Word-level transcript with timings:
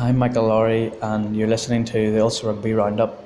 I'm 0.00 0.16
Michael 0.16 0.46
Lowry, 0.46 0.92
and 1.02 1.36
you're 1.36 1.48
listening 1.48 1.84
to 1.86 2.12
the 2.12 2.22
Ulster 2.22 2.46
Rugby 2.46 2.72
Roundup. 2.72 3.20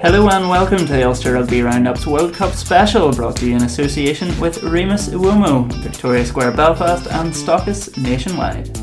Hello 0.00 0.28
and 0.28 0.48
welcome 0.48 0.78
to 0.78 0.92
the 0.92 1.02
Ulster 1.04 1.32
Rugby 1.32 1.62
Roundup's 1.62 2.06
World 2.06 2.34
Cup 2.34 2.52
special, 2.52 3.10
brought 3.10 3.34
to 3.38 3.48
you 3.48 3.56
in 3.56 3.64
association 3.64 4.38
with 4.38 4.62
Remus 4.62 5.08
Uomo, 5.08 5.70
Victoria 5.82 6.24
Square 6.24 6.52
Belfast, 6.52 7.08
and 7.08 7.32
Stockus 7.32 8.00
nationwide. 8.00 8.79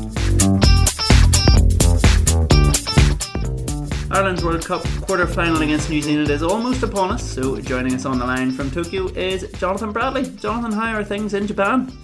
Ireland's 4.18 4.42
World 4.42 4.66
Cup 4.66 4.82
quarter 5.02 5.28
final 5.28 5.62
against 5.62 5.88
New 5.90 6.02
Zealand 6.02 6.28
is 6.28 6.42
almost 6.42 6.82
upon 6.82 7.12
us, 7.12 7.22
so 7.22 7.60
joining 7.60 7.94
us 7.94 8.04
on 8.04 8.18
the 8.18 8.26
line 8.26 8.50
from 8.50 8.68
Tokyo 8.68 9.06
is 9.10 9.48
Jonathan 9.60 9.92
Bradley. 9.92 10.28
Jonathan, 10.28 10.72
how 10.72 10.92
are 10.92 11.04
things 11.04 11.34
in 11.34 11.46
Japan? 11.46 11.96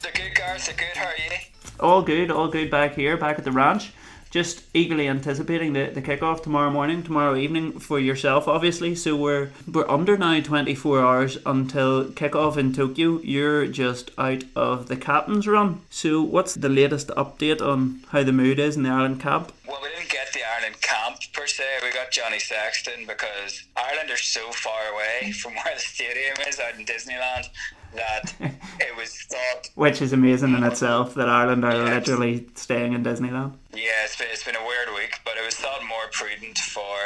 They're 0.00 0.10
good, 0.10 0.34
Gareth. 0.34 0.64
They're 0.64 0.74
good. 0.74 0.96
How 0.96 1.08
are 1.08 1.12
you? 1.18 1.36
All 1.78 2.00
good, 2.00 2.30
all 2.30 2.48
good 2.48 2.70
back 2.70 2.94
here, 2.94 3.18
back 3.18 3.38
at 3.38 3.44
the 3.44 3.52
ranch. 3.52 3.92
Just 4.30 4.62
eagerly 4.72 5.08
anticipating 5.08 5.72
the, 5.72 5.86
the 5.86 6.00
kickoff 6.00 6.44
tomorrow 6.44 6.70
morning, 6.70 7.02
tomorrow 7.02 7.34
evening 7.34 7.80
for 7.80 7.98
yourself, 7.98 8.46
obviously. 8.46 8.94
So 8.94 9.16
we're 9.16 9.50
we're 9.66 9.90
under 9.90 10.16
now 10.16 10.40
24 10.40 11.00
hours 11.00 11.38
until 11.44 12.04
kickoff 12.04 12.56
in 12.56 12.72
Tokyo. 12.72 13.20
You're 13.22 13.66
just 13.66 14.12
out 14.16 14.44
of 14.54 14.86
the 14.86 14.96
captain's 14.96 15.48
run. 15.48 15.80
So 15.90 16.22
what's 16.22 16.54
the 16.54 16.68
latest 16.68 17.08
update 17.08 17.60
on 17.60 18.04
how 18.10 18.22
the 18.22 18.32
mood 18.32 18.60
is 18.60 18.76
in 18.76 18.84
the 18.84 18.90
Ireland 18.90 19.20
camp? 19.20 19.52
Well, 19.66 19.80
we 19.82 19.88
didn't 19.88 20.10
get 20.10 20.32
the 20.32 20.40
Ireland 20.56 20.80
camp 20.80 21.16
per 21.32 21.48
se. 21.48 21.64
We 21.82 21.90
got 21.92 22.12
Johnny 22.12 22.38
Sexton 22.38 23.06
because 23.08 23.64
Ireland 23.76 24.12
are 24.12 24.16
so 24.16 24.52
far 24.52 24.92
away 24.92 25.32
from 25.42 25.54
where 25.54 25.74
the 25.74 25.80
stadium 25.80 26.36
is 26.48 26.60
out 26.60 26.78
in 26.78 26.86
Disneyland 26.86 27.48
that 27.94 28.34
it 28.40 28.96
was 28.96 29.12
thought. 29.22 29.70
Which 29.74 30.02
is 30.02 30.12
amazing 30.12 30.54
in 30.54 30.62
itself 30.64 31.14
that 31.14 31.28
Ireland 31.28 31.64
are 31.64 31.72
yes. 31.72 32.06
literally 32.06 32.46
staying 32.54 32.92
in 32.92 33.02
Disneyland. 33.02 33.54
Yeah, 33.72 34.04
it's 34.04 34.16
been, 34.16 34.28
it's 34.30 34.44
been 34.44 34.56
a 34.56 34.66
weird 34.66 34.88
week, 34.94 35.18
but 35.24 35.34
it 35.36 35.44
was 35.44 35.54
thought 35.54 35.82
more 35.86 36.08
prudent 36.12 36.58
for 36.58 36.98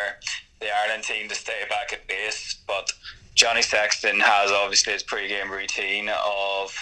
the 0.61 0.67
Ireland 0.75 1.05
team 1.05 1.29
to 1.29 1.35
stay 1.35 1.65
back 1.69 1.93
at 1.93 2.07
base. 2.07 2.57
But 2.67 2.93
Johnny 3.35 3.63
Sexton 3.63 4.21
has 4.21 4.51
obviously 4.53 4.93
his 4.93 5.03
pre-game 5.03 5.51
routine 5.51 6.09
of 6.25 6.75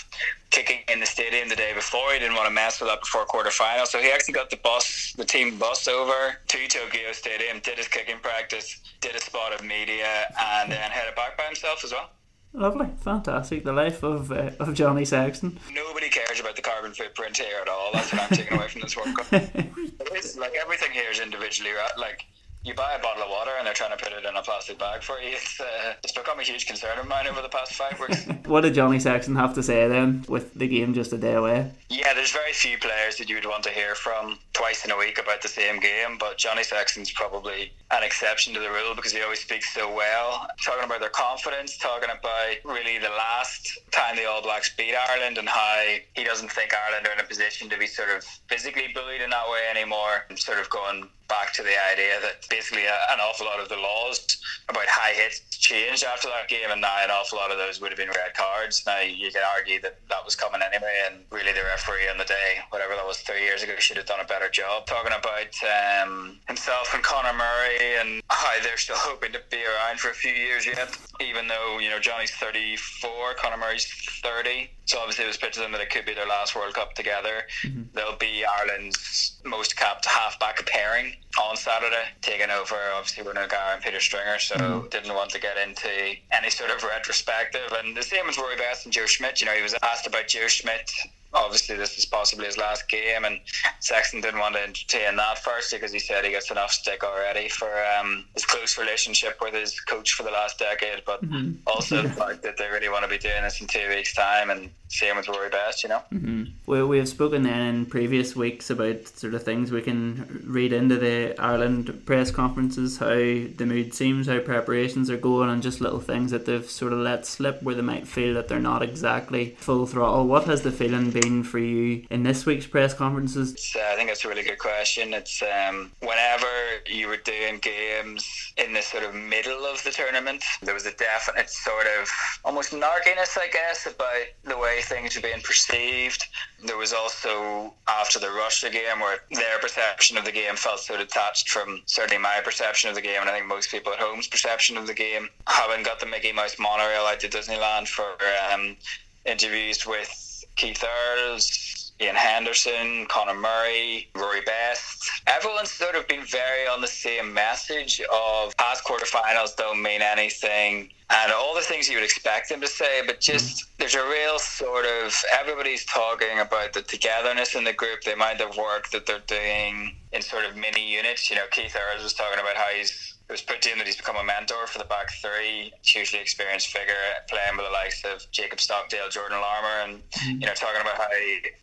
kicking 0.50 0.80
in 0.88 1.00
the 1.00 1.06
stadium 1.06 1.48
the 1.48 1.56
day 1.56 1.72
before. 1.74 2.12
He 2.12 2.18
didn't 2.18 2.36
want 2.36 2.46
to 2.46 2.52
mess 2.52 2.78
with 2.78 2.90
that 2.90 3.00
before 3.00 3.24
quarter 3.24 3.50
final, 3.50 3.86
so 3.86 3.98
he 3.98 4.10
actually 4.10 4.34
got 4.34 4.50
the 4.50 4.58
bus, 4.58 5.14
the 5.16 5.24
team 5.24 5.56
bus 5.58 5.88
over 5.88 6.36
to 6.46 6.68
Tokyo 6.68 7.12
Stadium, 7.12 7.60
did 7.60 7.78
his 7.78 7.88
kicking 7.88 8.18
practice, 8.18 8.80
did 9.00 9.16
a 9.16 9.20
spot 9.20 9.54
of 9.54 9.64
media, 9.64 10.26
and 10.38 10.70
then 10.70 10.90
headed 10.90 11.14
back 11.14 11.38
by 11.38 11.44
himself 11.44 11.84
as 11.84 11.92
well. 11.92 12.10
Lovely, 12.54 12.88
fantastic. 13.00 13.64
The 13.64 13.72
life 13.72 14.02
of 14.02 14.30
uh, 14.30 14.50
of 14.60 14.74
Johnny 14.74 15.04
Sexton. 15.06 15.58
Nobody 15.74 16.08
cares 16.10 16.38
about 16.38 16.54
the 16.54 16.62
carbon 16.62 16.92
footprint 16.92 17.38
here 17.38 17.58
at 17.62 17.68
all. 17.68 17.90
That's 17.94 18.12
what 18.12 18.22
I'm 18.22 18.28
taking 18.36 18.56
away 18.58 18.68
from 18.68 18.82
this 18.82 18.94
World 18.96 19.16
Cup. 19.16 19.32
like 19.32 20.54
everything 20.60 20.90
here 20.92 21.10
is 21.10 21.18
individually, 21.20 21.70
right? 21.72 21.96
Like 21.96 22.26
you 22.64 22.74
buy 22.74 22.94
a 22.94 23.02
bottle 23.02 23.24
of 23.24 23.28
water 23.28 23.50
and 23.58 23.66
they're 23.66 23.74
trying 23.74 23.96
to 23.96 24.02
put 24.02 24.12
it 24.12 24.24
in 24.24 24.36
a 24.36 24.42
plastic 24.42 24.78
bag 24.78 25.02
for 25.02 25.18
you. 25.20 25.30
It's, 25.30 25.60
uh, 25.60 25.94
it's 26.04 26.12
become 26.12 26.38
a 26.38 26.42
huge 26.42 26.66
concern 26.66 26.98
of 26.98 27.08
mine 27.08 27.26
over 27.26 27.42
the 27.42 27.48
past 27.48 27.72
five 27.72 27.98
weeks. 27.98 28.24
what 28.46 28.60
did 28.60 28.74
Johnny 28.74 29.00
Sexton 29.00 29.34
have 29.34 29.54
to 29.54 29.62
say 29.62 29.88
then, 29.88 30.24
with 30.28 30.54
the 30.54 30.68
game 30.68 30.94
just 30.94 31.12
a 31.12 31.18
day 31.18 31.34
away? 31.34 31.70
Yeah, 31.88 32.14
there's 32.14 32.30
very 32.30 32.52
few 32.52 32.78
players 32.78 33.16
that 33.16 33.28
you 33.28 33.34
would 33.34 33.46
want 33.46 33.64
to 33.64 33.70
hear 33.70 33.94
from 33.96 34.38
twice 34.52 34.84
in 34.84 34.92
a 34.92 34.96
week 34.96 35.18
about 35.18 35.42
the 35.42 35.48
same 35.48 35.80
game, 35.80 36.18
but 36.18 36.38
Johnny 36.38 36.62
Sexton's 36.62 37.10
probably 37.10 37.72
an 37.90 38.02
exception 38.04 38.54
to 38.54 38.60
the 38.60 38.70
rule 38.70 38.94
because 38.94 39.12
he 39.12 39.22
always 39.22 39.40
speaks 39.40 39.74
so 39.74 39.92
well. 39.92 40.46
Talking 40.64 40.84
about 40.84 41.00
their 41.00 41.10
confidence, 41.10 41.76
talking 41.78 42.10
about 42.10 42.54
really 42.64 42.98
the 42.98 43.10
last 43.10 43.78
time 43.90 44.16
the 44.16 44.26
All 44.26 44.40
Blacks 44.40 44.74
beat 44.76 44.94
Ireland 44.94 45.38
and 45.38 45.48
how 45.48 45.84
he 46.14 46.24
doesn't 46.24 46.50
think 46.50 46.72
Ireland 46.86 47.08
are 47.08 47.12
in 47.12 47.20
a 47.20 47.24
position 47.24 47.68
to 47.70 47.76
be 47.76 47.86
sort 47.86 48.10
of 48.10 48.22
physically 48.48 48.88
bullied 48.94 49.20
in 49.20 49.30
that 49.30 49.48
way 49.50 49.60
anymore, 49.70 50.26
and 50.28 50.38
sort 50.38 50.60
of 50.60 50.70
going 50.70 51.08
back 51.28 51.52
to 51.54 51.62
the 51.62 51.74
idea 51.90 52.20
that 52.20 52.42
basically 52.52 52.84
an 52.84 53.18
awful 53.20 53.46
lot 53.46 53.60
of 53.60 53.68
the 53.68 53.76
laws 53.76 54.20
about 54.68 54.84
high 54.86 55.16
hits 55.16 55.40
changed 55.56 56.04
after 56.04 56.28
that 56.28 56.48
game, 56.48 56.68
and 56.70 56.80
now 56.80 56.92
an 57.02 57.10
awful 57.10 57.38
lot 57.38 57.50
of 57.50 57.56
those 57.56 57.80
would 57.80 57.90
have 57.90 57.98
been 57.98 58.12
red 58.12 58.34
cards. 58.36 58.84
Now 58.86 59.00
you 59.00 59.32
can 59.32 59.42
argue 59.56 59.80
that 59.80 59.96
that 60.10 60.24
was 60.24 60.36
coming 60.36 60.60
anyway, 60.60 61.08
and 61.08 61.24
really 61.30 61.52
the 61.52 61.64
referee 61.64 62.08
on 62.12 62.18
the 62.18 62.28
day, 62.28 62.60
whatever 62.68 62.94
that 62.94 63.06
was 63.06 63.18
three 63.18 63.42
years 63.42 63.62
ago, 63.62 63.72
should 63.78 63.96
have 63.96 64.06
done 64.06 64.20
a 64.20 64.28
better 64.28 64.48
job. 64.48 64.84
Talking 64.86 65.16
about 65.16 65.54
um, 65.64 66.38
himself 66.46 66.92
and 66.92 67.02
Conor 67.02 67.32
Murray 67.32 67.78
and 68.00 68.22
how 68.52 68.62
they're 68.62 68.76
still 68.76 68.96
hoping 68.98 69.32
to 69.32 69.40
be 69.50 69.58
around 69.64 70.00
for 70.00 70.10
a 70.10 70.14
few 70.14 70.32
years 70.32 70.66
yet, 70.66 70.96
even 71.20 71.48
though 71.48 71.78
you 71.78 71.90
know 71.90 71.98
Johnny's 71.98 72.30
34, 72.32 73.34
Conor 73.34 73.56
Murray's 73.56 73.86
30. 74.22 74.70
So 74.84 74.98
obviously 74.98 75.24
it 75.24 75.28
was 75.28 75.36
put 75.36 75.52
to 75.54 75.60
them 75.60 75.72
that 75.72 75.80
it 75.80 75.90
could 75.90 76.04
be 76.04 76.14
their 76.14 76.26
last 76.26 76.54
World 76.54 76.74
Cup 76.74 76.94
together. 76.94 77.42
Mm-hmm. 77.64 77.82
They'll 77.94 78.16
be 78.16 78.44
Ireland's 78.44 79.40
most 79.44 79.76
capped 79.76 80.06
halfback 80.06 80.66
pairing 80.66 81.14
on 81.40 81.56
Saturday, 81.56 82.04
taking 82.20 82.50
over 82.50 82.74
obviously 82.94 83.22
Ronan 83.22 83.44
O'Gara 83.44 83.74
and 83.74 83.82
Peter 83.82 84.00
Stringer. 84.00 84.38
So 84.38 84.56
mm-hmm. 84.56 84.88
didn't 84.88 85.14
want 85.14 85.30
to 85.30 85.40
get 85.40 85.56
into 85.56 85.88
any 86.32 86.50
sort 86.50 86.70
of 86.70 86.82
retrospective. 86.82 87.72
And 87.72 87.96
the 87.96 88.02
same 88.02 88.28
as 88.28 88.36
Rory 88.36 88.56
Best 88.56 88.86
and 88.86 88.92
Joe 88.92 89.06
Schmidt. 89.06 89.40
You 89.40 89.46
know, 89.46 89.52
he 89.52 89.62
was 89.62 89.74
asked 89.82 90.06
about 90.06 90.28
Joe 90.28 90.48
Schmidt 90.48 90.90
obviously 91.34 91.76
this 91.76 91.98
is 91.98 92.04
possibly 92.04 92.46
his 92.46 92.58
last 92.58 92.88
game, 92.88 93.24
and 93.24 93.40
Sexton 93.80 94.20
didn't 94.20 94.40
want 94.40 94.54
to 94.54 94.62
entertain 94.62 95.16
that 95.16 95.38
first 95.38 95.72
because 95.72 95.92
he 95.92 95.98
said 95.98 96.24
he 96.24 96.30
gets 96.30 96.50
enough 96.50 96.70
stick 96.70 97.04
already 97.04 97.48
for 97.48 97.70
um, 97.98 98.24
his 98.34 98.44
close 98.44 98.78
relationship 98.78 99.38
with 99.40 99.54
his 99.54 99.78
coach 99.80 100.12
for 100.12 100.22
the 100.22 100.30
last 100.30 100.58
decade, 100.58 101.02
but 101.06 101.22
mm-hmm. 101.24 101.52
also 101.66 102.02
the 102.02 102.10
fact 102.10 102.42
that 102.42 102.56
they 102.56 102.68
really 102.68 102.88
want 102.88 103.04
to 103.04 103.08
be 103.08 103.18
doing 103.18 103.42
this 103.42 103.60
in 103.60 103.66
two 103.66 103.88
weeks' 103.88 104.14
time, 104.14 104.50
and 104.50 104.70
same 104.88 105.16
with 105.16 105.28
Rory 105.28 105.48
Best, 105.48 105.82
you 105.82 105.88
know. 105.88 106.02
Mm-hmm. 106.12 106.44
Well, 106.66 106.86
we 106.86 106.98
have 106.98 107.08
spoken 107.08 107.44
then 107.44 107.60
in 107.74 107.86
previous 107.86 108.36
weeks 108.36 108.68
about 108.68 109.08
sort 109.08 109.34
of 109.34 109.42
things 109.42 109.72
we 109.72 109.80
can 109.80 110.44
read 110.46 110.72
into 110.72 110.98
the 110.98 111.34
Ireland 111.40 112.02
press 112.04 112.30
conferences, 112.30 112.98
how 112.98 113.06
the 113.06 113.64
mood 113.66 113.94
seems, 113.94 114.26
how 114.26 114.40
preparations 114.40 115.08
are 115.08 115.16
going, 115.16 115.48
and 115.48 115.62
just 115.62 115.80
little 115.80 116.00
things 116.00 116.30
that 116.30 116.44
they've 116.44 116.68
sort 116.68 116.92
of 116.92 116.98
let 116.98 117.24
slip 117.24 117.62
where 117.62 117.74
they 117.74 117.82
might 117.82 118.06
feel 118.06 118.34
that 118.34 118.48
they're 118.48 118.58
not 118.60 118.82
exactly 118.82 119.56
full 119.58 119.86
throttle. 119.86 120.26
What 120.26 120.44
has 120.44 120.60
the 120.60 120.72
feeling 120.72 121.10
been? 121.10 121.21
Been 121.22 121.44
for 121.44 121.58
you 121.58 122.04
in 122.10 122.24
this 122.24 122.44
week's 122.44 122.66
press 122.66 122.94
conferences? 122.94 123.74
Uh, 123.76 123.92
I 123.92 123.96
think 123.96 124.08
that's 124.08 124.24
a 124.24 124.28
really 124.28 124.42
good 124.42 124.58
question. 124.58 125.14
It's 125.14 125.42
um, 125.42 125.92
whenever 126.00 126.46
you 126.86 127.06
were 127.06 127.16
doing 127.16 127.58
games 127.58 128.52
in 128.56 128.72
the 128.72 128.82
sort 128.82 129.04
of 129.04 129.14
middle 129.14 129.64
of 129.64 129.82
the 129.84 129.92
tournament, 129.92 130.42
there 130.62 130.74
was 130.74 130.86
a 130.86 130.92
definite 130.92 131.48
sort 131.48 131.86
of 132.00 132.08
almost 132.44 132.72
narkiness, 132.72 133.38
I 133.38 133.48
guess, 133.52 133.86
about 133.86 134.26
the 134.44 134.58
way 134.58 134.80
things 134.82 135.14
were 135.14 135.22
being 135.22 135.40
perceived. 135.42 136.24
There 136.66 136.76
was 136.76 136.92
also 136.92 137.72
after 137.88 138.18
the 138.18 138.30
Russia 138.30 138.70
game 138.70 139.00
where 139.00 139.18
their 139.30 139.58
perception 139.60 140.16
of 140.16 140.24
the 140.24 140.32
game 140.32 140.56
felt 140.56 140.80
so 140.80 140.96
detached 140.96 141.50
from 141.50 141.82
certainly 141.86 142.18
my 142.18 142.40
perception 142.44 142.88
of 142.90 142.96
the 142.96 143.02
game, 143.02 143.20
and 143.20 143.30
I 143.30 143.34
think 143.34 143.46
most 143.46 143.70
people 143.70 143.92
at 143.92 144.00
home's 144.00 144.26
perception 144.26 144.76
of 144.76 144.86
the 144.86 144.94
game. 144.94 145.28
Having 145.46 145.84
got 145.84 146.00
the 146.00 146.06
Mickey 146.06 146.32
Mouse 146.32 146.58
monorail 146.58 147.02
out 147.02 147.20
to 147.20 147.28
Disneyland 147.28 147.86
for 147.86 148.16
um, 148.52 148.76
interviews 149.24 149.86
with 149.86 150.31
Keith 150.56 150.84
Earls, 150.84 151.92
Ian 152.00 152.16
Henderson, 152.16 153.06
Conor 153.06 153.34
Murray, 153.34 154.08
Rory 154.14 154.40
Best. 154.42 155.10
Everyone's 155.26 155.70
sort 155.70 155.94
of 155.94 156.08
been 156.08 156.24
very 156.24 156.66
on 156.66 156.80
the 156.80 156.88
same 156.88 157.32
message 157.32 158.00
of 158.12 158.56
past 158.56 158.84
quarterfinals 158.84 159.56
don't 159.56 159.80
mean 159.82 160.02
anything 160.02 160.90
and 161.12 161.32
all 161.32 161.54
the 161.54 161.60
things 161.60 161.88
you 161.88 161.96
would 161.96 162.04
expect 162.04 162.48
them 162.48 162.60
to 162.60 162.66
say, 162.66 163.02
but 163.06 163.20
just 163.20 163.58
mm. 163.58 163.66
there's 163.78 163.94
a 163.94 164.04
real 164.04 164.38
sort 164.38 164.86
of 164.86 165.14
everybody's 165.38 165.84
talking 165.84 166.38
about 166.38 166.72
the 166.72 166.80
togetherness 166.82 167.54
in 167.54 167.64
the 167.64 167.72
group, 167.72 168.02
the 168.02 168.14
amount 168.14 168.40
of 168.40 168.56
work 168.56 168.88
that 168.90 169.04
they're 169.04 169.22
doing 169.26 169.94
in 170.12 170.22
sort 170.22 170.44
of 170.44 170.56
mini 170.56 170.90
units. 170.90 171.28
You 171.28 171.36
know, 171.36 171.44
Keith 171.50 171.76
Earls 171.76 172.02
was 172.02 172.14
talking 172.14 172.40
about 172.40 172.56
how 172.56 172.68
he's 172.74 173.11
it 173.32 173.40
was 173.40 173.48
put 173.48 173.62
to 173.62 173.70
him 173.70 173.78
that 173.78 173.86
he's 173.86 173.96
become 173.96 174.16
a 174.16 174.24
mentor 174.24 174.66
for 174.66 174.76
the 174.76 174.84
back 174.84 175.10
three, 175.22 175.72
hugely 175.80 176.18
experienced 176.18 176.68
figure, 176.68 176.92
playing 177.30 177.56
with 177.56 177.64
the 177.64 177.72
likes 177.72 178.04
of 178.04 178.30
Jacob 178.30 178.60
Stockdale, 178.60 179.08
Jordan 179.08 179.40
Larmour, 179.40 179.88
and 179.88 180.10
mm-hmm. 180.10 180.40
you 180.42 180.46
know 180.46 180.52
talking 180.52 180.82
about 180.82 180.98
how 180.98 181.08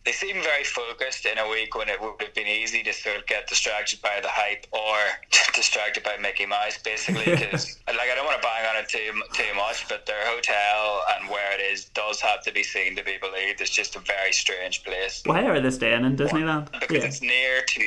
they 0.04 0.10
seem 0.10 0.42
very 0.42 0.64
focused 0.64 1.26
in 1.26 1.38
a 1.38 1.48
week 1.48 1.76
when 1.76 1.88
it 1.88 2.00
would 2.02 2.20
have 2.20 2.34
been 2.34 2.48
easy 2.48 2.82
to 2.82 2.92
sort 2.92 3.18
of 3.18 3.26
get 3.26 3.46
distracted 3.46 4.02
by 4.02 4.18
the 4.20 4.28
hype 4.28 4.66
or 4.72 4.98
distracted 5.54 6.02
by 6.02 6.16
Mickey 6.16 6.44
Mouse, 6.44 6.78
basically. 6.82 7.22
Because 7.40 7.78
like 7.86 8.10
I 8.10 8.14
don't 8.16 8.26
want 8.26 8.42
to 8.42 8.46
bang 8.46 8.66
on 8.66 8.82
it 8.82 8.88
too 8.88 9.22
too 9.32 9.54
much, 9.54 9.88
but 9.88 10.06
their 10.06 10.26
hotel 10.26 11.02
and 11.14 11.30
where 11.30 11.52
it 11.54 11.60
is 11.60 11.84
does 11.94 12.20
have 12.20 12.42
to 12.42 12.52
be 12.52 12.64
seen 12.64 12.96
to 12.96 13.04
be 13.04 13.16
believed. 13.20 13.60
It's 13.60 13.70
just 13.70 13.94
a 13.94 14.00
very 14.00 14.32
strange 14.32 14.82
place. 14.82 15.22
Why 15.24 15.44
are 15.44 15.60
they 15.60 15.70
staying 15.70 16.04
in 16.04 16.16
Disneyland? 16.16 16.72
Because 16.72 16.96
yeah. 16.96 17.08
it's 17.08 17.22
near 17.22 17.62
to 17.62 17.80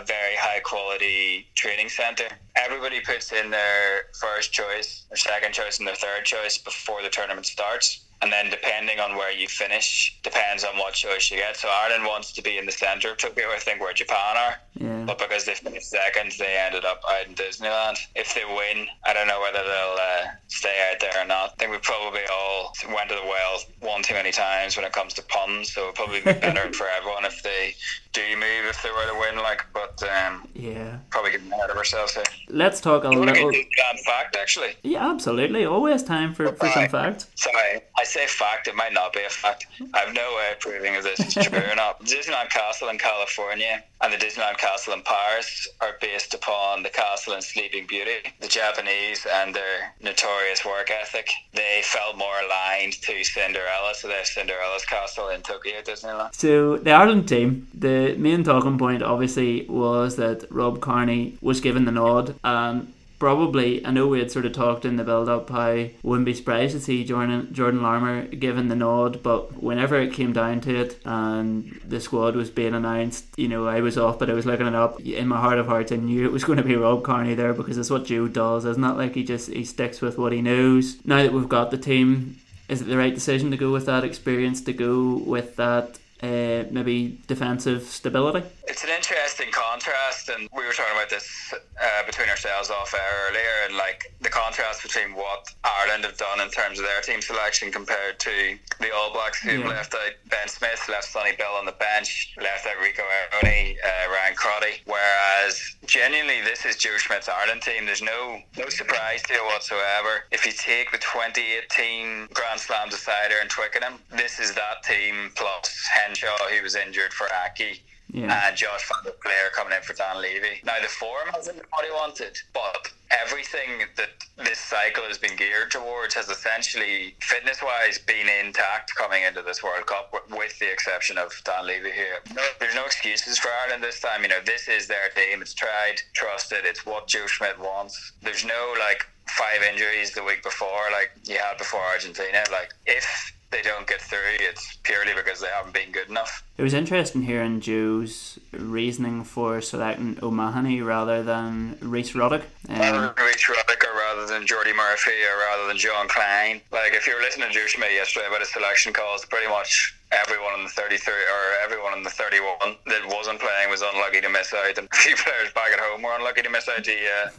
a 0.00 0.04
very 0.04 0.36
high 0.36 0.60
quality 0.60 1.46
training 1.54 1.90
center. 1.90 2.28
Everybody 2.56 3.00
puts 3.00 3.17
in 3.32 3.50
their 3.50 4.02
first 4.20 4.52
choice, 4.52 5.04
their 5.10 5.16
second 5.16 5.52
choice, 5.54 5.78
and 5.78 5.88
their 5.88 5.94
third 5.96 6.24
choice 6.24 6.58
before 6.58 7.02
the 7.02 7.08
tournament 7.10 7.46
starts. 7.46 8.07
And 8.22 8.32
then 8.32 8.50
depending 8.50 8.98
on 9.00 9.16
where 9.16 9.32
you 9.32 9.46
finish, 9.46 10.16
depends 10.22 10.64
on 10.64 10.76
what 10.78 10.94
choice 10.94 11.30
you 11.30 11.36
get. 11.36 11.56
So 11.56 11.68
Ireland 11.68 12.04
wants 12.04 12.32
to 12.32 12.42
be 12.42 12.58
in 12.58 12.66
the 12.66 12.72
centre 12.72 13.12
of 13.12 13.18
Tokyo, 13.18 13.46
I 13.54 13.58
think, 13.58 13.80
where 13.80 13.92
Japan 13.92 14.36
are. 14.36 14.54
Yeah. 14.74 15.04
But 15.06 15.18
because 15.18 15.44
they 15.44 15.54
finished 15.54 15.90
second, 15.90 16.32
they 16.38 16.56
ended 16.66 16.84
up 16.84 17.00
out 17.10 17.26
in 17.26 17.34
Disneyland. 17.34 17.96
If 18.16 18.34
they 18.34 18.44
win, 18.44 18.86
I 19.06 19.12
don't 19.12 19.28
know 19.28 19.40
whether 19.40 19.62
they'll 19.62 19.96
uh, 20.00 20.26
stay 20.48 20.90
out 20.92 21.00
there 21.00 21.22
or 21.22 21.26
not. 21.26 21.50
I 21.52 21.54
think 21.58 21.70
we 21.72 21.78
probably 21.78 22.20
all 22.32 22.72
went 22.94 23.08
to 23.10 23.14
the 23.16 23.22
well 23.22 23.60
one 23.80 24.02
too 24.02 24.14
many 24.14 24.32
times 24.32 24.76
when 24.76 24.84
it 24.84 24.92
comes 24.92 25.14
to 25.14 25.22
puns, 25.22 25.72
so 25.72 25.82
it'll 25.82 25.92
probably 25.92 26.20
be 26.20 26.32
better 26.32 26.72
for 26.78 26.86
everyone 26.88 27.24
if 27.24 27.42
they 27.42 27.74
do 28.12 28.22
move 28.34 28.64
if 28.68 28.82
they 28.82 28.90
were 28.90 29.06
to 29.12 29.18
win. 29.20 29.36
Like, 29.42 29.64
but 29.72 30.02
um, 30.02 30.48
Yeah. 30.54 30.98
probably 31.10 31.30
getting 31.32 31.52
ahead 31.52 31.70
of 31.70 31.76
ourselves 31.76 32.14
here. 32.14 32.24
Let's 32.48 32.80
talk 32.80 33.04
a 33.04 33.08
little. 33.08 33.52
to 33.52 33.64
fact 34.04 34.36
actually. 34.36 34.74
Yeah, 34.82 35.10
absolutely. 35.10 35.64
Always 35.64 36.02
time 36.02 36.34
for, 36.34 36.52
for 36.52 36.68
some 36.68 36.88
facts. 36.88 37.26
Sorry, 37.34 37.80
I 37.96 38.04
say 38.08 38.26
fact. 38.26 38.68
It 38.68 38.74
might 38.74 38.92
not 38.92 39.12
be 39.12 39.22
a 39.22 39.28
fact. 39.28 39.66
I 39.94 40.00
have 40.00 40.14
no 40.14 40.34
way 40.36 40.52
of 40.52 40.60
proving 40.60 40.94
if 40.94 41.04
this 41.04 41.20
is 41.20 41.34
true 41.34 41.58
or 41.58 41.76
not. 41.76 42.00
Disneyland 42.04 42.50
Castle 42.50 42.88
in 42.88 42.98
California 42.98 43.82
and 44.00 44.12
the 44.12 44.16
Disneyland 44.16 44.58
Castle 44.58 44.94
in 44.94 45.02
Paris 45.02 45.68
are 45.80 45.94
based 46.00 46.34
upon 46.34 46.82
the 46.82 46.88
castle 46.88 47.34
in 47.34 47.42
Sleeping 47.42 47.86
Beauty. 47.86 48.32
The 48.40 48.48
Japanese 48.48 49.26
and 49.30 49.54
their 49.54 49.94
notorious 50.02 50.64
work 50.64 50.90
ethic, 50.90 51.28
they 51.54 51.80
felt 51.84 52.16
more 52.16 52.40
aligned 52.44 52.94
to 53.02 53.24
Cinderella, 53.24 53.92
so 53.94 54.08
they 54.08 54.14
have 54.14 54.26
Cinderella's 54.26 54.84
castle 54.84 55.28
in 55.28 55.42
Tokyo 55.42 55.80
Disneyland. 55.82 56.34
So 56.34 56.76
the 56.78 56.92
Ireland 56.92 57.28
team, 57.28 57.68
the 57.74 58.14
main 58.16 58.44
talking 58.44 58.78
point 58.78 59.02
obviously 59.02 59.66
was 59.66 60.16
that 60.16 60.44
Rob 60.50 60.80
Kearney 60.80 61.36
was 61.40 61.60
given 61.60 61.84
the 61.84 61.92
nod 61.92 62.34
and 62.44 62.92
probably 63.18 63.84
I 63.84 63.90
know 63.90 64.06
we 64.06 64.20
had 64.20 64.30
sort 64.30 64.46
of 64.46 64.52
talked 64.52 64.84
in 64.84 64.96
the 64.96 65.04
build 65.04 65.28
up 65.28 65.50
how 65.50 65.86
wouldn't 66.02 66.26
be 66.26 66.34
surprised 66.34 66.74
to 66.74 66.80
see 66.80 67.04
Jordan 67.04 67.52
Jordan 67.52 67.82
Larmour 67.82 68.26
given 68.26 68.68
the 68.68 68.76
nod, 68.76 69.22
but 69.22 69.62
whenever 69.62 69.98
it 70.00 70.12
came 70.12 70.32
down 70.32 70.60
to 70.62 70.74
it 70.74 71.00
and 71.04 71.80
the 71.84 72.00
squad 72.00 72.36
was 72.36 72.50
being 72.50 72.74
announced, 72.74 73.26
you 73.36 73.48
know, 73.48 73.66
I 73.66 73.80
was 73.80 73.98
off 73.98 74.18
but 74.18 74.30
I 74.30 74.34
was 74.34 74.46
looking 74.46 74.66
it 74.66 74.74
up. 74.74 75.00
In 75.00 75.28
my 75.28 75.40
heart 75.40 75.58
of 75.58 75.66
hearts 75.66 75.92
I 75.92 75.96
knew 75.96 76.24
it 76.24 76.32
was 76.32 76.44
going 76.44 76.58
to 76.58 76.64
be 76.64 76.76
Rob 76.76 77.04
Kearney 77.04 77.34
there 77.34 77.54
because 77.54 77.76
that's 77.76 77.90
what 77.90 78.06
Joe 78.06 78.28
does, 78.28 78.64
isn't 78.64 78.84
it? 78.84 78.96
Like 78.96 79.14
he 79.14 79.24
just 79.24 79.50
he 79.50 79.64
sticks 79.64 80.00
with 80.00 80.18
what 80.18 80.32
he 80.32 80.42
knows. 80.42 81.04
Now 81.04 81.22
that 81.22 81.32
we've 81.32 81.48
got 81.48 81.70
the 81.70 81.78
team, 81.78 82.38
is 82.68 82.82
it 82.82 82.88
the 82.88 82.98
right 82.98 83.14
decision 83.14 83.50
to 83.50 83.56
go 83.56 83.72
with 83.72 83.86
that 83.86 84.04
experience, 84.04 84.60
to 84.62 84.72
go 84.72 85.16
with 85.16 85.56
that 85.56 85.98
uh, 86.22 86.64
maybe 86.70 87.18
defensive 87.26 87.84
stability? 87.84 88.46
It's 88.70 88.84
an 88.84 88.90
interesting 88.90 89.50
contrast, 89.50 90.28
and 90.28 90.46
we 90.54 90.66
were 90.66 90.72
talking 90.72 90.92
about 90.94 91.08
this 91.08 91.26
uh, 91.54 92.04
between 92.04 92.28
ourselves 92.28 92.68
off 92.70 92.92
air 92.92 93.28
earlier, 93.30 93.64
and 93.66 93.74
like 93.76 94.04
the 94.20 94.28
contrast 94.28 94.82
between 94.82 95.14
what 95.14 95.48
Ireland 95.64 96.04
have 96.04 96.18
done 96.18 96.40
in 96.42 96.50
terms 96.50 96.78
of 96.78 96.84
their 96.84 97.00
team 97.00 97.22
selection 97.22 97.72
compared 97.72 98.20
to 98.20 98.58
the 98.80 98.94
All 98.94 99.10
Blacks, 99.12 99.40
who've 99.40 99.62
Yeah. 99.62 99.68
left 99.68 99.94
out 99.94 100.12
Ben 100.26 100.48
Smith, 100.48 100.86
left 100.88 101.04
Sonny 101.10 101.32
Bill 101.32 101.52
on 101.54 101.64
the 101.64 101.72
bench, 101.72 102.34
left 102.36 102.66
out 102.66 102.76
Rieko 102.76 103.02
Ioane, 103.32 103.76
uh, 103.82 104.10
Ryan 104.10 104.34
Crotty. 104.34 104.82
Whereas 104.84 105.76
genuinely, 105.86 106.42
this 106.42 106.66
is 106.66 106.76
Joe 106.76 106.98
Schmidt's 106.98 107.28
Ireland 107.28 107.62
team. 107.62 107.86
There's 107.86 108.02
no 108.02 108.38
no 108.58 108.68
surprise 108.68 109.22
to 109.24 109.32
it 109.32 109.44
whatsoever. 109.46 110.24
If 110.30 110.44
you 110.44 110.52
take 110.52 110.92
the 110.92 110.98
2018 110.98 112.28
Grand 112.34 112.60
Slam 112.60 112.90
decider 112.90 113.36
in 113.40 113.48
Twickenham, 113.48 113.94
this 114.10 114.38
is 114.38 114.52
that 114.54 114.82
team 114.84 115.30
plus 115.36 115.74
Henshaw, 115.94 116.36
who 116.50 116.62
was 116.62 116.76
injured 116.76 117.14
for 117.14 117.28
Aki 117.46 117.80
Yeah. 118.10 118.48
and 118.48 118.56
Josh 118.56 118.88
van 118.88 119.04
der 119.04 119.12
Flier 119.22 119.50
coming 119.54 119.76
in 119.76 119.82
for 119.82 119.92
Dan 119.92 120.16
Leavy. 120.16 120.64
Now 120.64 120.80
the 120.80 120.88
form 120.88 121.28
hasn't 121.32 121.56
been 121.56 121.66
what 121.70 121.84
he 121.84 121.90
wanted, 121.90 122.38
but 122.54 122.90
everything 123.10 123.86
that 123.96 124.10
this 124.36 124.58
cycle 124.58 125.04
has 125.04 125.18
been 125.18 125.36
geared 125.36 125.70
towards 125.70 126.14
has 126.14 126.28
essentially, 126.28 127.14
fitness-wise, 127.20 127.98
been 127.98 128.28
intact 128.44 128.94
coming 128.94 129.22
into 129.24 129.42
this 129.42 129.62
World 129.62 129.86
Cup, 129.86 130.14
with 130.30 130.58
the 130.58 130.70
exception 130.70 131.18
of 131.18 131.32
Dan 131.44 131.66
Leavy 131.66 131.92
here. 131.92 132.20
No, 132.34 132.42
there's 132.60 132.74
no 132.74 132.84
excuses 132.84 133.38
for 133.38 133.50
Ireland 133.64 133.82
this 133.82 134.00
time. 134.00 134.22
You 134.22 134.28
know, 134.28 134.40
this 134.44 134.68
is 134.68 134.86
their 134.86 135.08
team. 135.14 135.42
It's 135.42 135.54
tried, 135.54 135.96
trusted. 136.14 136.60
It's 136.64 136.86
what 136.86 137.08
Joe 137.08 137.26
Schmidt 137.26 137.58
wants. 137.58 138.12
There's 138.22 138.44
no 138.44 138.74
like 138.78 139.06
five 139.28 139.62
injuries 139.62 140.12
the 140.12 140.24
week 140.24 140.42
before, 140.42 140.88
like 140.92 141.10
you 141.24 141.36
had 141.36 141.58
before 141.58 141.80
Argentina. 141.80 142.44
Like 142.50 142.72
if 142.86 143.32
they 143.50 143.62
don't 143.62 143.86
get 143.86 144.00
through, 144.00 144.18
it's 144.40 144.76
purely 144.82 145.12
because 145.14 145.40
they 145.40 145.48
haven't 145.48 145.74
been 145.74 145.90
good 145.90 146.08
enough. 146.08 146.44
It 146.56 146.62
was 146.62 146.74
interesting 146.74 147.22
hearing 147.22 147.60
Joe's 147.60 148.38
reasoning 148.52 149.24
for 149.24 149.60
selecting 149.60 150.18
O'Mahony 150.22 150.82
rather 150.82 151.22
than 151.22 151.78
Rhys 151.80 152.14
Ruddock. 152.14 152.42
Um, 152.68 153.14
Reach 153.16 153.48
Rodica 153.48 153.94
rather 153.94 154.26
than 154.26 154.44
Jordi 154.44 154.74
Murphy 154.76 155.12
or 155.22 155.38
rather 155.38 155.66
than 155.68 155.78
Jean 155.78 156.08
Kleyn. 156.08 156.60
Like 156.72 156.92
if 156.92 157.06
you 157.06 157.14
were 157.14 157.22
listening 157.22 157.48
to 157.48 157.54
Joe 157.54 157.66
Schmidt 157.66 157.92
yesterday 157.92 158.26
about 158.26 158.40
his 158.40 158.52
selection 158.52 158.92
calls, 158.92 159.24
pretty 159.24 159.48
much 159.48 159.94
everyone 160.12 160.58
in 160.58 160.64
the 160.64 160.70
33 160.70 161.12
or 161.12 161.64
everyone 161.64 161.96
in 161.96 162.02
the 162.02 162.10
31 162.10 162.76
that 162.86 163.06
wasn't 163.06 163.38
playing 163.38 163.70
was 163.70 163.82
unlucky 163.82 164.20
to 164.20 164.28
miss 164.28 164.52
out, 164.54 164.78
and 164.78 164.88
a 164.90 164.96
few 164.96 165.16
players 165.24 165.52
back 165.54 165.72
at 165.72 165.80
home 165.80 166.02
were 166.02 166.14
unlucky 166.16 166.42
to 166.42 166.50
miss 166.50 166.68
out. 166.68 166.86
He 166.86 166.96
uh, 167.06 167.30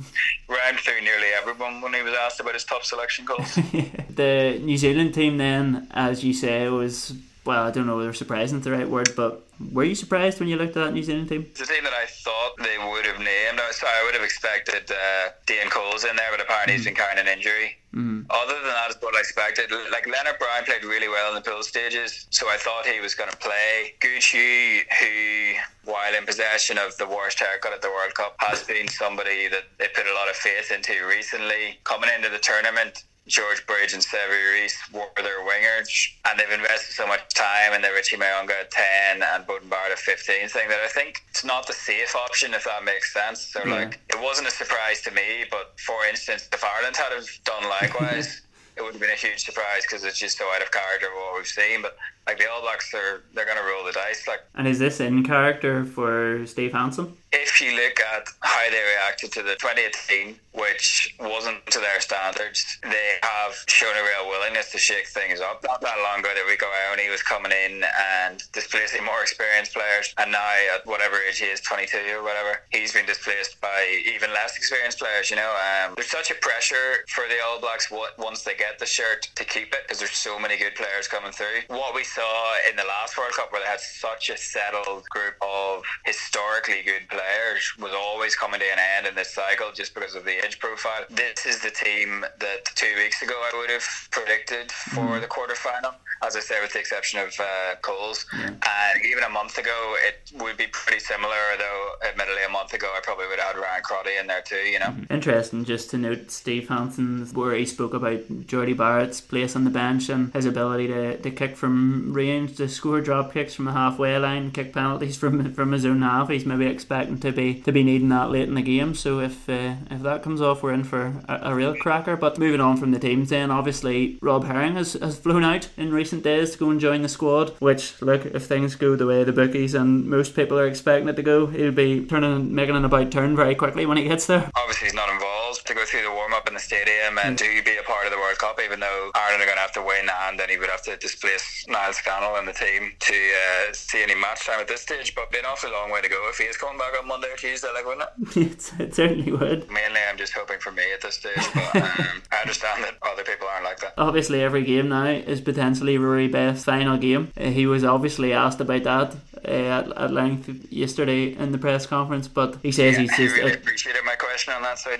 round 0.47 0.79
through 0.79 1.01
nearly 1.01 1.27
everyone 1.35 1.81
when 1.81 1.93
he 1.93 2.01
was 2.01 2.13
asked 2.13 2.39
about 2.39 2.53
his 2.53 2.63
top 2.63 2.83
selection 2.83 3.25
calls. 3.25 3.55
the 4.09 4.59
New 4.61 4.77
Zealand 4.77 5.13
team, 5.13 5.37
then, 5.37 5.87
as 5.91 6.23
you 6.23 6.33
say, 6.33 6.69
was 6.69 7.13
well, 7.45 7.63
I 7.63 7.71
don't 7.71 7.87
know 7.87 7.97
whether 7.97 8.13
surprising 8.13 8.59
is 8.59 8.63
the 8.63 8.71
right 8.71 8.87
word, 8.87 9.13
but 9.15 9.41
were 9.71 9.83
you 9.83 9.95
surprised 9.95 10.39
when 10.39 10.49
you 10.49 10.55
looked 10.55 10.77
at 10.77 10.85
that 10.85 10.93
New 10.93 11.03
Zealand 11.03 11.29
team? 11.29 11.45
It's 11.49 11.59
the 11.59 11.65
team 11.65 11.83
that 11.83 11.93
I 11.93 12.05
thought 12.05 12.57
they 12.57 12.77
would 12.77 13.05
have 13.05 13.19
named. 13.19 13.59
So 13.71 13.87
I 13.87 14.03
would 14.05 14.13
have 14.13 14.23
expected 14.23 14.89
uh, 14.89 15.29
Dane 15.45 15.69
Coles 15.69 16.05
in 16.05 16.15
there, 16.15 16.27
but 16.31 16.41
apparently 16.41 16.75
he's 16.75 16.85
been 16.85 16.95
carrying 16.95 17.19
an 17.19 17.27
injury. 17.27 17.75
Mm. 17.93 18.25
Other 18.29 18.53
than 18.53 18.65
that, 18.65 18.91
it's 18.91 19.01
what 19.01 19.15
I 19.15 19.19
expected. 19.19 19.71
Like 19.91 20.05
Lienert-Brown 20.05 20.63
played 20.65 20.83
really 20.85 21.09
well 21.09 21.29
in 21.29 21.35
the 21.35 21.41
pool 21.41 21.63
stages, 21.63 22.27
so 22.29 22.47
I 22.47 22.57
thought 22.57 22.85
he 22.85 22.99
was 23.01 23.15
going 23.15 23.31
to 23.31 23.37
play. 23.37 23.95
Gucci, 23.99 24.81
who, 24.99 25.91
while 25.91 26.13
in 26.15 26.25
possession 26.25 26.77
of 26.77 26.95
the 26.97 27.07
worst 27.07 27.39
haircut 27.39 27.73
at 27.73 27.81
the 27.81 27.89
World 27.89 28.13
Cup, 28.13 28.35
has 28.39 28.63
been 28.63 28.87
somebody 28.87 29.47
that 29.47 29.63
they 29.77 29.87
put 29.93 30.05
a 30.05 30.13
lot 30.13 30.29
of 30.29 30.35
faith 30.35 30.71
into 30.71 31.05
recently. 31.07 31.79
Coming 31.83 32.09
into 32.15 32.29
the 32.29 32.37
tournament, 32.37 33.03
George 33.29 33.65
Bridge 33.67 33.93
and 33.93 34.01
Sevu 34.01 34.53
Reece 34.53 34.77
were 34.91 35.05
their 35.21 35.41
wingers, 35.45 35.87
and 36.25 36.39
they've 36.39 36.49
invested 36.49 36.93
so 36.93 37.05
much 37.05 37.21
time 37.35 37.73
in 37.73 37.81
the 37.81 37.89
Richie 37.89 38.17
Mo'unga 38.17 38.61
at 38.61 38.71
10 38.71 39.21
and 39.21 39.45
Beauden 39.49 39.69
Barrett 39.69 39.91
at 39.93 39.99
15 39.99 40.47
thing 40.49 40.69
that 40.69 40.79
I 40.85 40.87
think 40.87 41.23
it's 41.29 41.43
not 41.43 41.65
the 41.65 41.73
safe 41.73 42.15
option, 42.15 42.53
if 42.53 42.65
that 42.65 42.83
makes 42.83 43.13
sense. 43.13 43.41
So, 43.51 43.65
Yeah. 43.65 43.75
like, 43.75 43.99
it 44.09 44.19
wasn't 44.19 44.47
a 44.47 44.51
surprise 44.51 45.01
to 45.03 45.11
me, 45.11 45.45
but 45.49 45.73
for 45.79 46.05
instance, 46.05 46.47
if 46.53 46.63
Ireland 46.63 46.95
had 46.97 47.11
have 47.11 47.27
done 47.45 47.67
likewise, 47.67 48.41
it 48.77 48.83
would 48.83 48.93
have 48.93 49.01
been 49.01 49.09
a 49.09 49.15
huge 49.15 49.43
surprise 49.43 49.81
because 49.83 50.03
it's 50.03 50.19
just 50.19 50.37
so 50.37 50.45
out 50.53 50.61
of 50.61 50.71
character 50.71 51.07
of 51.07 51.13
what 51.15 51.35
we've 51.37 51.47
seen. 51.47 51.81
But 51.81 51.97
like 52.29 52.37
the 52.37 52.49
All 52.49 52.61
Blacks, 52.61 52.91
they're 52.91 53.21
they're 53.33 53.45
going 53.45 53.57
to 53.57 53.63
roll 53.63 53.83
the 53.83 53.91
dice. 53.91 54.27
Like 54.27 54.41
And 54.55 54.67
is 54.67 54.77
this 54.77 54.99
in 54.99 55.23
character 55.23 55.83
for 55.83 56.45
Steve 56.45 56.73
Hansen? 56.73 57.17
if 57.31 57.61
you 57.61 57.71
look 57.75 57.99
at 57.99 58.27
how 58.41 58.69
they 58.69 58.81
reacted 58.81 59.31
to 59.33 59.43
the 59.43 59.53
2018, 59.55 60.39
which 60.53 61.15
wasn't 61.19 61.63
to 61.67 61.79
their 61.79 62.01
standards, 62.01 62.79
they 62.81 63.17
have 63.21 63.53
shown 63.67 63.93
a 63.95 64.01
real 64.01 64.27
willingness 64.29 64.71
to 64.71 64.77
shake 64.77 65.07
things 65.07 65.39
up. 65.39 65.63
Not 65.63 65.81
that 65.81 65.97
long 66.01 66.19
ago, 66.19 66.29
that 66.33 66.45
Rieko 66.49 66.65
Ioane 66.65 67.09
was 67.11 67.21
coming 67.21 67.51
in 67.51 67.83
and 68.23 68.41
displacing 68.51 69.05
more 69.05 69.21
experienced 69.21 69.73
players, 69.73 70.13
and 70.17 70.31
now 70.31 70.53
at 70.75 70.85
whatever 70.85 71.17
age 71.17 71.39
he 71.39 71.45
is, 71.45 71.61
22 71.61 71.97
or 72.17 72.23
whatever, 72.23 72.61
he's 72.71 72.93
been 72.93 73.05
displaced 73.05 73.61
by 73.61 74.01
even 74.05 74.31
less 74.33 74.57
experienced 74.57 74.99
players. 74.99 75.29
You 75.29 75.35
know, 75.35 75.53
um, 75.53 75.93
there's 75.95 76.09
such 76.09 76.31
a 76.31 76.35
pressure 76.35 77.05
for 77.09 77.25
the 77.29 77.37
All 77.45 77.59
Blacks 77.59 77.91
once 78.17 78.43
they 78.43 78.55
get 78.55 78.79
the 78.79 78.85
shirt 78.87 79.29
to 79.35 79.45
keep 79.45 79.73
it 79.73 79.83
because 79.83 79.99
there's 79.99 80.11
so 80.11 80.39
many 80.39 80.57
good 80.57 80.75
players 80.75 81.07
coming 81.07 81.31
through. 81.31 81.61
What 81.67 81.93
we 81.93 82.03
saw 82.19 82.55
in 82.69 82.75
the 82.75 82.83
last 82.83 83.17
World 83.17 83.31
Cup, 83.33 83.51
where 83.51 83.61
they 83.61 83.67
had 83.67 83.79
such 83.79 84.29
a 84.29 84.37
settled 84.37 85.03
group 85.09 85.35
of 85.41 85.83
historically 86.05 86.81
good 86.83 87.07
players, 87.07 87.61
was 87.79 87.93
always 87.95 88.35
coming 88.35 88.59
to 88.59 88.65
an 88.65 88.79
end 88.97 89.07
in 89.07 89.15
this 89.15 89.33
cycle 89.33 89.71
just 89.73 89.93
because 89.93 90.15
of 90.15 90.25
the 90.25 90.43
age 90.45 90.59
profile. 90.59 91.05
This 91.09 91.45
is 91.45 91.61
the 91.61 91.71
team 91.71 92.25
that 92.39 92.65
two 92.75 92.93
weeks 92.97 93.21
ago 93.21 93.35
I 93.35 93.57
would 93.57 93.69
have 93.69 93.87
predicted 94.11 94.71
for 94.71 95.19
the 95.19 95.27
quarter 95.27 95.55
final. 95.55 95.91
As 96.21 96.35
I 96.35 96.41
said, 96.41 96.61
with 96.61 96.73
the 96.73 96.79
exception 96.79 97.19
of 97.21 97.33
uh, 97.39 97.75
Coles, 97.81 98.25
and 98.33 99.05
even 99.05 99.23
a 99.23 99.29
month 99.29 99.57
ago, 99.57 99.95
it 100.05 100.31
would 100.41 100.57
be 100.57 100.67
pretty 100.67 100.99
similar. 100.99 101.39
Though, 101.57 101.91
admittedly, 102.09 102.43
a 102.43 102.51
month 102.51 102.73
ago, 102.73 102.91
I 102.93 102.99
probably 103.01 103.27
would 103.27 103.39
have 103.39 103.55
had 103.55 103.61
Ryan 103.61 103.81
Crotty 103.83 104.17
in 104.19 104.27
there 104.27 104.41
too. 104.41 104.57
You 104.57 104.79
know, 104.79 104.93
Interesting 105.09 105.63
just 105.63 105.89
to 105.91 105.97
note 105.97 106.29
Steve 106.29 106.67
Hansen, 106.67 107.25
where 107.27 107.53
he 107.53 107.65
spoke 107.65 107.93
about 107.93 108.47
Jordie 108.47 108.73
Barrett's 108.73 109.21
place 109.21 109.55
on 109.55 109.63
the 109.63 109.69
bench 109.69 110.09
and 110.09 110.33
his 110.33 110.45
ability 110.45 110.87
to, 110.87 111.17
to 111.17 111.31
kick 111.31 111.55
from 111.55 112.08
range, 112.13 112.57
to 112.57 112.67
score 112.67 113.01
drop 113.01 113.33
kicks 113.33 113.53
from 113.53 113.65
the 113.65 113.71
halfway 113.71 114.17
line, 114.17 114.51
kick 114.51 114.73
penalties 114.73 115.17
from 115.17 115.53
from 115.53 115.71
his 115.71 115.85
own 115.85 116.01
half. 116.01 116.29
He's 116.29 116.45
maybe 116.45 116.65
expecting 116.65 117.19
to 117.19 117.31
be 117.31 117.55
to 117.61 117.71
be 117.71 117.83
needing 117.83 118.09
that 118.09 118.31
late 118.31 118.47
in 118.47 118.55
the 118.55 118.61
game. 118.61 118.95
So 118.95 119.19
if 119.19 119.49
uh, 119.49 119.75
if 119.89 120.01
that 120.01 120.23
comes 120.23 120.41
off, 120.41 120.63
we're 120.63 120.73
in 120.73 120.83
for 120.83 121.21
a, 121.27 121.39
a 121.43 121.55
real 121.55 121.75
cracker. 121.75 122.15
But 122.15 122.37
moving 122.37 122.61
on 122.61 122.77
from 122.77 122.91
the 122.91 122.99
teams, 122.99 123.29
then 123.29 123.51
obviously 123.51 124.17
Rob 124.21 124.45
Herring 124.45 124.75
has, 124.75 124.93
has 124.93 125.19
flown 125.19 125.43
out 125.43 125.69
in 125.77 125.91
recent 125.91 126.23
days 126.23 126.51
to 126.51 126.57
go 126.57 126.69
and 126.69 126.79
join 126.79 127.01
the 127.01 127.09
squad. 127.09 127.51
Which 127.59 128.01
look, 128.01 128.25
if 128.25 128.45
things 128.45 128.75
go 128.75 128.95
the 128.95 129.05
way 129.05 129.23
the 129.23 129.33
bookies 129.33 129.73
and 129.73 130.05
most 130.05 130.35
people 130.35 130.59
are 130.59 130.67
expecting 130.67 131.09
it 131.09 131.15
to 131.15 131.23
go, 131.23 131.47
he'll 131.47 131.71
be 131.71 132.05
turning 132.05 132.53
making 132.53 132.75
an 132.75 132.85
about 132.85 133.11
turn 133.11 133.35
very 133.35 133.55
quickly 133.55 133.85
when 133.85 133.97
he 133.97 134.03
gets 134.03 134.27
there. 134.27 134.49
obviously 134.55 134.87
he's 134.87 134.93
not 134.93 135.09
involved. 135.09 135.65
to 135.65 135.73
go 135.73 135.85
through 135.85 136.03
the 136.03 136.11
warm 136.11 136.33
up 136.33 136.47
in 136.47 136.53
the 136.53 136.59
stadium 136.59 137.17
and 137.23 137.37
mm. 137.37 137.39
to 137.39 137.63
be 137.63 137.77
a 137.77 137.83
part 137.83 138.05
of 138.05 138.11
the 138.11 138.17
World 138.17 138.37
Cup, 138.37 138.59
even 138.63 138.79
though 138.79 139.11
Ireland 139.15 139.43
are 139.43 139.45
going 139.45 139.57
to 139.57 139.61
have 139.61 139.71
to 139.73 139.83
win 139.83 140.09
and 140.27 140.39
then 140.39 140.49
he 140.49 140.57
would 140.57 140.69
have 140.69 140.81
to 140.83 140.97
displace 140.97 141.65
Niall 141.67 141.88
Scannell 141.93 142.35
and 142.35 142.47
the 142.47 142.53
team 142.53 142.93
to 142.99 143.13
uh, 143.13 143.73
see 143.73 144.03
any 144.03 144.15
match 144.15 144.45
time 144.45 144.59
at 144.59 144.67
this 144.67 144.81
stage. 144.81 145.15
But 145.15 145.31
been 145.31 145.41
an 145.41 145.45
awfully 145.47 145.71
long 145.71 145.91
way 145.91 146.01
to 146.01 146.09
go 146.09 146.29
if 146.29 146.37
he 146.37 146.45
is 146.45 146.57
coming 146.57 146.77
back 146.77 146.93
on 146.99 147.07
Monday 147.07 147.27
or 147.31 147.37
Tuesday, 147.37 147.67
like, 147.73 147.85
wouldn't 147.85 148.09
it? 148.35 148.73
it 148.79 148.95
certainly 148.95 149.31
would. 149.31 149.69
Mainly, 149.69 149.99
I'm 150.09 150.17
just 150.17 150.33
hoping 150.33 150.59
for 150.59 150.71
me 150.71 150.83
at 150.93 151.01
this 151.01 151.15
stage, 151.15 151.47
but 151.53 151.75
um, 151.75 152.21
I 152.31 152.41
understand 152.41 152.83
that 152.83 152.95
other 153.01 153.23
people 153.23 153.47
aren't 153.47 153.65
like 153.65 153.79
that. 153.79 153.93
Obviously, 153.97 154.41
every 154.41 154.63
game 154.63 154.89
now 154.89 155.05
is 155.05 155.41
potentially 155.41 155.97
Rory 155.97 156.27
Best's 156.27 156.65
final 156.65 156.97
game. 156.97 157.31
Uh, 157.37 157.45
he 157.45 157.65
was 157.65 157.83
obviously 157.83 158.33
asked 158.33 158.59
about 158.59 158.83
that 158.83 159.15
uh, 159.45 159.51
at, 159.51 159.97
at 159.97 160.11
length 160.11 160.71
yesterday 160.71 161.35
in 161.37 161.51
the 161.51 161.57
press 161.57 161.85
conference, 161.85 162.27
but 162.27 162.57
he 162.61 162.71
says 162.71 162.95
yeah, 162.95 163.01
he's 163.01 163.17
just. 163.17 163.35
I 163.35 163.39
really 163.39 163.53
appreciated 163.53 164.03
my 164.05 164.15
question 164.15 164.53
on 164.53 164.61
that, 164.63 164.79
so 164.79 164.91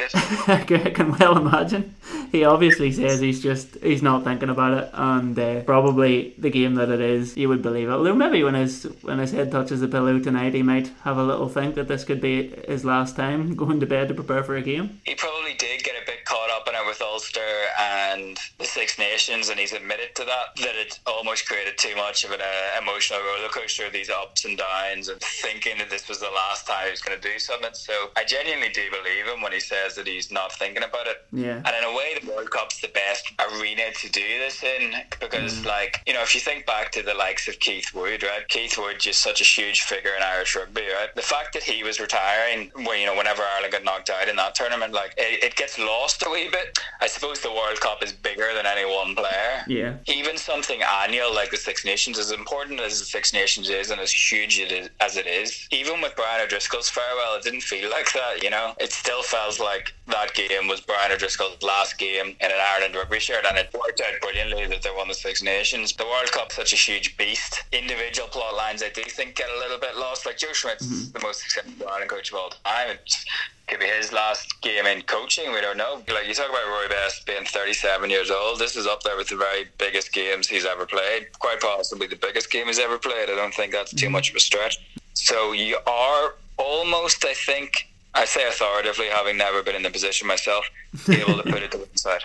I 0.53 0.63
did. 0.63 0.88
I 0.88 0.91
can 0.91 1.12
well 1.17 1.38
imagine. 1.38 1.96
He 2.31 2.43
obviously 2.43 2.91
says 2.91 3.19
he's 3.19 3.41
just 3.41 3.75
he's 3.81 4.01
not 4.01 4.24
thinking 4.24 4.50
about 4.50 4.77
it, 4.77 4.89
and 4.93 5.38
uh, 5.38 5.62
probably 5.62 6.34
the 6.38 6.50
game 6.50 6.75
that 6.79 6.89
it 6.89 7.01
is, 7.01 7.38
you 7.38 7.48
would 7.50 7.62
believe 7.62 7.89
it. 7.89 7.91
Although 7.91 8.15
maybe 8.15 8.43
when 8.43 8.55
his 8.55 8.83
when 9.01 9.19
his 9.19 9.31
head 9.31 9.51
touches 9.51 9.81
the 9.81 9.88
pillow 9.88 10.19
tonight, 10.19 10.53
he 10.53 10.63
might 10.63 10.91
have 11.03 11.17
a 11.17 11.24
little 11.24 11.48
think 11.48 11.75
that 11.75 11.88
this 11.88 12.03
could 12.03 12.21
be 12.21 12.50
his 12.67 12.83
last 12.83 13.15
time 13.15 13.55
going 13.63 13.79
to 13.79 13.86
bed 13.86 14.07
to 14.07 14.13
prepare 14.13 14.43
for 14.43 14.55
a 14.55 14.62
game. 14.62 15.00
He 15.05 15.15
probably 15.15 15.38
did 15.53 15.84
get 15.84 15.96
a 16.01 16.06
bit 16.06 16.25
caught 16.25 16.50
up 16.50 16.68
in 16.68 16.75
it 16.75 16.86
with 16.86 17.01
Ulster 17.01 17.39
and 17.79 18.38
the 18.58 18.65
Six 18.65 18.98
Nations, 18.98 19.50
and 19.50 19.60
he's 19.60 19.74
admitted 19.74 20.15
to 20.15 20.25
that 20.25 20.56
that 20.58 20.75
it 20.75 21.00
almost 21.06 21.48
created 21.48 21.77
too 21.77 21.96
much 21.96 22.24
of 22.24 22.32
an 22.32 22.41
uh, 22.41 22.82
emotional 22.82 23.20
roller 23.20 23.50
coaster 23.50 23.86
of 23.86 23.94
these 23.94 24.10
ups 24.10 24.46
and 24.46 24.58
downs, 24.58 25.10
and 25.10 25.20
thinking 25.22 25.77
that 25.77 25.89
this 25.89 26.08
was 26.08 26.20
the 26.20 26.29
last 26.29 26.68
time 26.68 26.86
he 26.86 26.91
was 26.91 27.01
going 27.01 27.20
to 27.20 27.27
do 27.27 27.39
something. 27.39 27.70
So 27.74 28.12
I 28.18 28.24
genuinely 28.24 28.70
do 28.70 28.84
believe 28.89 29.25
him 29.25 29.41
when 29.41 29.51
he 29.51 29.60
says 29.60 29.96
that 29.96 30.08
he's 30.08 30.32
not 30.32 30.51
thinking 30.53 30.84
about 30.84 31.08
it. 31.08 31.18
Yeah. 31.32 31.58
And 31.58 31.68
in 31.68 31.84
a 31.84 31.96
way, 31.96 32.18
the 32.20 32.29
World 32.29 32.50
Cup's 32.51 32.82
the 32.82 32.89
best 32.89 33.32
arena 33.39 33.91
to 33.94 34.12
do 34.12 34.39
this 34.39 34.63
in 34.63 34.94
because, 35.20 35.53
mm. 35.53 35.65
like, 35.65 36.01
you 36.08 36.13
know, 36.13 36.22
if 36.22 36.34
you 36.34 36.41
think 36.41 36.65
back 36.65 36.91
to 36.94 37.03
the 37.03 37.13
likes 37.13 37.48
of 37.48 37.60
Keith 37.60 37.94
Wood, 37.94 38.24
right? 38.24 38.48
Keith 38.48 38.77
Wood 38.77 39.00
just 39.00 39.22
such 39.22 39.41
a 39.41 39.44
huge 39.44 39.82
figure 39.82 40.12
in 40.15 40.24
Irish 40.24 40.56
rugby, 40.56 40.82
right? 40.82 41.13
The 41.15 41.22
fact 41.22 41.53
that 41.53 41.63
he 41.63 41.84
was 41.84 42.00
retiring, 42.00 42.72
well, 42.75 42.98
you 42.98 43.06
know, 43.06 43.15
whenever 43.15 43.44
Ireland 43.44 43.74
got 43.74 43.84
knocked 43.84 44.10
out 44.10 44.27
in 44.27 44.36
that 44.36 44.56
tournament, 44.56 44.94
like, 44.94 45.13
it, 45.18 45.38
it 45.41 45.55
gets 45.55 45.77
lost 45.79 46.24
a 46.25 46.29
wee 46.29 46.50
bit. 46.51 46.77
I 47.01 47.08
suppose 47.08 47.39
the 47.41 47.51
World 47.51 47.79
Cup 47.79 48.03
is 48.03 48.12
bigger 48.12 48.50
than 48.55 48.65
any 48.65 48.86
one 48.86 49.15
player. 49.15 49.63
Yeah. 49.67 49.96
Even 50.08 50.38
something 50.38 50.81
annual 50.81 51.34
like 51.34 51.51
the 51.51 51.58
Six 51.58 51.86
Nations, 51.86 52.17
as 52.19 52.31
important 52.31 52.79
as 52.79 53.00
the 53.00 53.05
Six 53.05 53.34
Nations 53.34 53.69
is 53.69 53.91
and 53.91 54.00
as 54.00 54.12
huge 54.12 54.60
it 54.60 54.72
is, 54.72 54.89
as 55.00 55.17
it 55.17 55.27
is, 55.27 55.67
even 55.72 56.01
with 56.01 56.15
Brian 56.15 56.41
O'Driscoll's 56.41 56.89
farewell, 56.89 57.36
it 57.36 57.43
didn't 57.43 57.62
feel 57.62 57.89
like 57.89 58.12
that, 58.13 58.43
you 58.43 58.50
know? 58.50 58.74
It 58.79 58.91
still 58.91 59.24
felt 59.24 59.60
like 59.60 59.93
that 60.08 60.34
game 60.34 60.67
was 60.67 60.81
Brian 60.81 61.12
O'Driscoll's 61.12 61.62
last 61.63 61.98
game 61.98 62.36
in 62.39 62.51
an 62.51 62.60
Ireland 62.75 62.96
rugby 62.96 63.19
shirt, 63.19 63.46
and 63.48 63.58
it 63.58 63.74
worked 63.74 64.01
out 64.01 64.19
brilliantly 64.22 64.67
that 64.67 64.81
they 64.81 64.91
won 64.96 65.08
the 65.08 65.13
Six 65.13 65.41
Nations. 65.41 65.93
The 65.93 66.05
World 66.05 66.31
Cup's 66.31 66.55
such 66.55 66.74
a 66.74 66.75
huge 66.75 67.17
beast. 67.17 67.63
Individual 67.72 68.27
plot 68.27 68.55
lines, 68.55 68.84
I 68.84 68.89
do 68.89 69.03
think, 69.03 69.36
get 69.36 69.50
a 69.50 69.60
little 69.60 69.79
bit 69.79 69.96
lost. 69.96 70.25
Like 70.25 70.38
Joe 70.38 70.53
Schmidt's 70.53 70.86
mm-hmm. 70.86 71.12
the 71.12 71.19
most 71.22 71.41
successful 71.41 71.88
Ireland 71.88 72.10
coach 72.10 72.31
of 72.31 72.38
all 72.38 72.50
time. 72.50 72.89
It's, 72.91 73.25
could 73.69 73.79
be 73.79 73.85
his 73.85 74.11
last 74.11 74.61
game 74.61 74.85
in 74.85 75.03
coaching. 75.03 75.51
We 75.53 75.61
don't 75.61 75.77
know. 75.77 76.01
Like 76.11 76.27
you 76.27 76.33
talk 76.33 76.49
about 76.49 76.67
Rory 76.67 76.88
Best 76.88 77.25
being 77.25 77.45
37 77.45 78.09
years 78.09 78.31
old. 78.31 78.59
This 78.59 78.75
is 78.75 78.88
up 78.88 79.03
there 79.03 79.15
with 79.15 79.29
the 79.29 79.35
very 79.35 79.67
biggest 79.77 80.11
games 80.11 80.47
he's 80.47 80.65
ever 80.65 80.85
played. 80.85 81.27
Quite 81.39 81.61
possibly 81.61 82.07
the 82.07 82.15
biggest 82.15 82.51
game 82.51 82.65
he's 82.65 82.79
ever 82.79 82.97
played. 82.97 83.29
I 83.29 83.35
don't 83.35 83.53
think 83.53 83.71
that's 83.71 83.93
too 83.93 84.07
mm-hmm. 84.07 84.13
much 84.13 84.31
of 84.31 84.35
a 84.35 84.39
stretch. 84.39 84.79
So 85.13 85.51
you 85.51 85.77
are 85.85 86.35
almost, 86.57 87.23
I 87.25 87.33
think, 87.33 87.88
I 88.15 88.25
say 88.25 88.47
authoritatively, 88.47 89.07
having 89.07 89.38
never 89.38 89.61
been 89.61 89.75
in 89.75 89.83
the 89.83 89.91
position 89.91 90.27
myself, 90.27 90.65
able 91.07 91.41
to 91.41 91.43
put 91.43 91.61
it 91.61 91.71
to 91.71 91.77
one 91.77 91.95
side. 91.95 92.23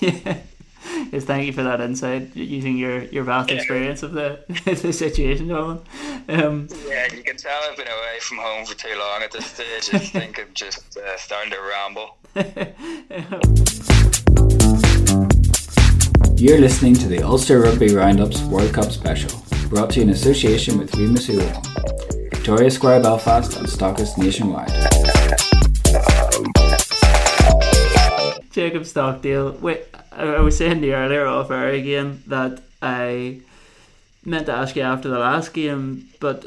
yeah. 0.00 0.38
Yes, 1.12 1.24
thank 1.24 1.46
you 1.46 1.52
for 1.52 1.62
that 1.62 1.80
insight 1.80 2.34
using 2.34 2.76
your, 2.76 3.02
your 3.04 3.22
vast 3.24 3.50
yeah. 3.50 3.56
experience 3.56 4.02
of 4.02 4.12
the 4.12 4.40
the 4.64 4.92
situation, 4.92 5.48
Nolan. 5.48 5.80
Um, 6.28 6.68
yeah, 6.86 7.12
you 7.12 7.22
can 7.22 7.36
tell 7.36 7.60
I've 7.68 7.76
been 7.76 7.86
away 7.86 8.18
from 8.20 8.38
home 8.38 8.64
for 8.64 8.74
too 8.74 8.96
long 8.98 9.22
at 9.22 9.30
this 9.30 9.46
stage. 9.46 9.90
I 9.92 9.98
think 9.98 10.40
I'm 10.40 10.52
just 10.54 10.96
uh, 10.96 11.16
starting 11.16 11.52
to 11.52 11.60
ramble. 11.60 12.16
You're 16.38 16.58
listening 16.58 16.94
to 16.94 17.08
the 17.08 17.22
Ulster 17.22 17.60
Rugby 17.60 17.94
Roundups 17.94 18.42
World 18.42 18.72
Cup 18.72 18.92
special, 18.92 19.42
brought 19.68 19.90
to 19.90 19.96
you 19.96 20.02
in 20.02 20.10
association 20.10 20.78
with 20.78 20.94
Remus 20.94 21.26
Victoria 21.26 22.70
Square 22.70 23.02
Belfast 23.02 23.56
and 23.56 23.66
Stockus 23.66 24.16
nationwide. 24.18 24.70
Jacob 28.50 28.86
Stockdale. 28.86 29.52
Wait, 29.60 29.86
I 30.16 30.40
was 30.40 30.56
saying 30.56 30.80
to 30.80 30.86
you 30.86 30.94
earlier 30.94 31.26
off 31.26 31.50
air 31.50 31.68
again 31.68 32.22
that 32.26 32.62
I 32.80 33.40
meant 34.24 34.46
to 34.46 34.52
ask 34.52 34.74
you 34.74 34.82
after 34.82 35.08
the 35.08 35.18
last 35.18 35.52
game, 35.52 36.08
but 36.20 36.46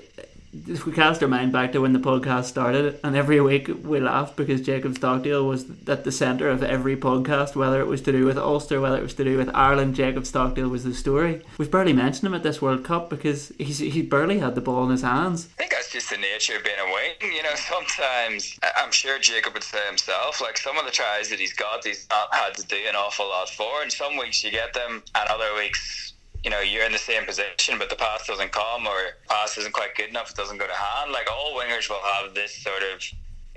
if 0.68 0.86
we 0.86 0.92
cast 0.92 1.22
our 1.22 1.30
mind 1.30 1.52
back 1.52 1.72
to 1.74 1.82
when 1.82 1.94
the 1.94 2.00
podcast 2.00 2.46
started, 2.46 3.00
and 3.04 3.16
every 3.16 3.40
week 3.40 3.70
we 3.84 4.00
laughed 4.00 4.36
because 4.36 4.62
Jacob 4.62 4.96
Stockdale 4.98 5.46
was 5.46 5.66
at 5.88 6.04
the 6.04 6.12
centre 6.12 6.50
of 6.50 6.64
every 6.64 6.98
podcast, 6.98 7.56
whether 7.56 7.80
it 7.80 7.86
was 7.86 8.02
to 8.02 8.12
do 8.12 8.26
with 8.26 8.38
Ulster, 8.38 8.82
whether 8.82 8.98
it 8.98 9.04
was 9.04 9.14
to 9.16 9.24
do 9.24 9.38
with 9.38 9.50
Ireland. 9.54 9.96
Jacob 9.96 10.26
Stockdale 10.26 10.70
was 10.70 10.84
the 10.84 10.94
story. 10.94 11.44
We've 11.60 11.70
barely 11.70 11.94
mentioned 11.94 12.26
him 12.28 12.34
at 12.34 12.44
this 12.44 12.62
World 12.62 12.84
Cup 12.84 13.10
because 13.10 13.54
he's 13.60 13.78
he 13.78 14.02
barely 14.02 14.40
had 14.40 14.56
the 14.56 14.62
ball 14.62 14.84
in 14.86 14.90
his 14.90 15.04
hands. 15.04 15.50
I 15.60 15.64
think 15.64 15.74
that's 15.92 16.06
just 16.06 16.12
the 16.12 16.22
nature 16.22 16.56
of 16.56 16.64
being 16.64 16.80
away. 16.80 17.16
You 17.22 17.44
know, 17.44 17.56
sometimes 17.56 18.60
I'm 18.78 18.92
sure 18.92 19.20
Jacob 19.20 19.54
would 19.54 19.64
say 19.64 19.86
himself, 19.88 20.42
like 20.42 20.58
some 20.58 20.78
of 20.78 20.86
the 20.86 20.92
tries 20.92 21.30
that 21.30 21.40
he's 21.40 21.54
got, 21.54 21.86
he's 21.86 22.08
not 22.10 22.34
had 22.34 22.56
to 22.56 22.66
do 22.68 22.76
an 22.88 22.96
awful 22.96 23.28
lot 23.28 23.50
for, 23.50 23.82
and 23.82 23.92
some 23.92 24.18
weeks 24.18 24.44
you 24.44 24.52
get 24.52 24.74
them, 24.74 25.04
and 25.16 25.30
other 25.30 25.56
weeks 25.56 26.14
you 26.44 26.50
know 26.50 26.62
you're 26.62 26.86
in 26.86 26.94
the 26.94 26.98
same 26.98 27.26
position 27.26 27.78
but 27.78 27.90
the 27.90 27.98
pass 27.98 28.26
doesn't 28.26 28.54
come 28.54 28.88
or 28.88 28.98
pass 29.28 29.58
isn't 29.58 29.74
quite 29.74 29.94
good 29.96 30.08
enough 30.08 30.30
it 30.30 30.38
doesn't 30.38 30.58
go 30.58 30.66
to 30.66 30.74
hand 30.74 31.12
like 31.12 31.28
all 31.30 31.54
wingers 31.54 31.90
will 31.90 32.00
have 32.02 32.34
this 32.34 32.56
sort 32.56 32.82
of 32.82 33.04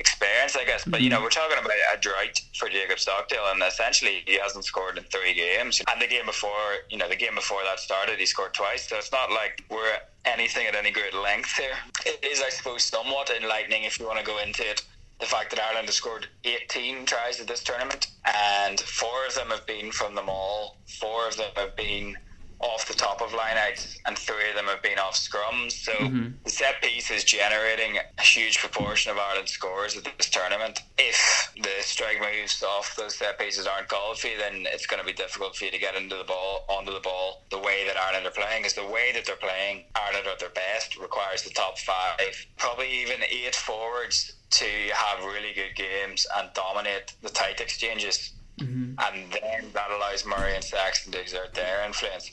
experience 0.02 0.56
I 0.56 0.64
guess. 0.64 0.84
But 0.84 1.00
you 1.00 1.10
know 1.10 1.16
mm-hmm. 1.16 1.24
we're 1.24 1.38
talking 1.40 1.58
about 1.58 1.70
a 1.94 1.98
drought 1.98 2.40
for 2.58 2.68
Jacob 2.68 2.98
Stockdale 2.98 3.46
and 3.52 3.62
essentially 3.62 4.22
he 4.26 4.38
hasn't 4.38 4.64
scored 4.64 4.98
in 4.98 5.04
three 5.04 5.34
games. 5.34 5.80
And 5.90 6.02
the 6.02 6.06
game 6.06 6.26
before 6.26 6.68
you 6.90 6.98
know 6.98 7.08
the 7.08 7.16
game 7.24 7.34
before 7.34 7.62
that 7.64 7.78
started 7.78 8.18
he 8.18 8.26
scored 8.26 8.54
twice. 8.54 8.88
So 8.88 8.96
it's 8.96 9.12
not 9.12 9.30
like 9.30 9.64
we're 9.70 9.96
anything 10.24 10.66
at 10.66 10.74
any 10.74 10.90
great 10.90 11.14
length 11.14 11.52
here. 11.56 11.76
It 12.04 12.24
is 12.24 12.42
I 12.42 12.50
suppose 12.50 12.82
somewhat 12.82 13.30
enlightening 13.30 13.84
if 13.84 13.98
you 13.98 14.06
want 14.06 14.18
to 14.18 14.24
go 14.24 14.38
into 14.38 14.68
it 14.68 14.82
the 15.22 15.28
fact 15.28 15.50
that 15.50 15.60
Ireland 15.62 15.86
has 15.86 15.94
scored 15.94 16.26
18 16.44 17.06
tries 17.06 17.40
at 17.40 17.46
this 17.46 17.62
tournament. 17.62 18.08
And 18.24 18.80
four 18.80 19.24
of 19.26 19.34
them 19.36 19.50
have 19.50 19.64
been 19.66 19.92
from 19.92 20.16
the 20.16 20.22
maul, 20.22 20.78
four 20.98 21.28
of 21.28 21.36
them 21.36 21.52
have 21.56 21.76
been 21.76 22.16
off 22.62 22.86
the 22.86 22.94
top 22.94 23.20
of 23.20 23.32
line 23.32 23.52
lineouts, 23.52 23.98
and 24.06 24.16
three 24.16 24.48
of 24.50 24.56
them 24.56 24.66
have 24.66 24.82
been 24.82 24.98
off 24.98 25.14
scrums. 25.14 25.72
So 25.72 25.92
mm-hmm. 25.92 26.28
the 26.44 26.50
set 26.50 26.82
piece 26.82 27.10
is 27.10 27.24
generating 27.24 27.98
a 28.18 28.22
huge 28.22 28.58
proportion 28.58 29.10
of 29.10 29.18
Ireland's 29.18 29.52
scores 29.52 29.96
at 29.96 30.04
this 30.16 30.30
tournament. 30.30 30.80
If 30.98 31.52
the 31.56 31.70
strike 31.80 32.20
moves 32.20 32.62
off 32.62 32.94
those 32.96 33.16
set 33.16 33.38
pieces 33.38 33.66
aren't 33.66 33.88
called 33.88 34.18
for 34.18 34.28
you, 34.28 34.38
then 34.38 34.66
it's 34.72 34.86
going 34.86 35.00
to 35.00 35.06
be 35.06 35.12
difficult 35.12 35.56
for 35.56 35.64
you 35.64 35.70
to 35.70 35.78
get 35.78 35.94
into 35.94 36.16
the 36.16 36.24
ball, 36.24 36.64
onto 36.68 36.92
the 36.92 37.00
ball, 37.00 37.42
the 37.50 37.58
way 37.58 37.86
that 37.86 37.96
Ireland 37.96 38.26
are 38.26 38.30
playing. 38.30 38.64
Is 38.64 38.74
the 38.74 38.86
way 38.86 39.12
that 39.14 39.24
they're 39.24 39.36
playing, 39.36 39.84
Ireland 39.94 40.26
at 40.26 40.38
their 40.38 40.50
best 40.50 40.98
requires 40.98 41.42
the 41.42 41.50
top 41.50 41.78
five, 41.78 42.46
probably 42.56 42.90
even 43.02 43.20
eight 43.30 43.54
forwards 43.54 44.32
to 44.50 44.66
have 44.94 45.24
really 45.24 45.52
good 45.54 45.74
games 45.74 46.26
and 46.36 46.50
dominate 46.54 47.14
the 47.22 47.30
tight 47.30 47.60
exchanges. 47.60 48.32
Mm-hmm. 48.60 48.94
And 48.98 49.32
then 49.32 49.70
that 49.72 49.90
allows 49.90 50.26
Murray 50.26 50.54
and 50.54 50.62
Sexton 50.62 51.12
to 51.12 51.20
exert 51.20 51.54
their 51.54 51.84
influence 51.86 52.30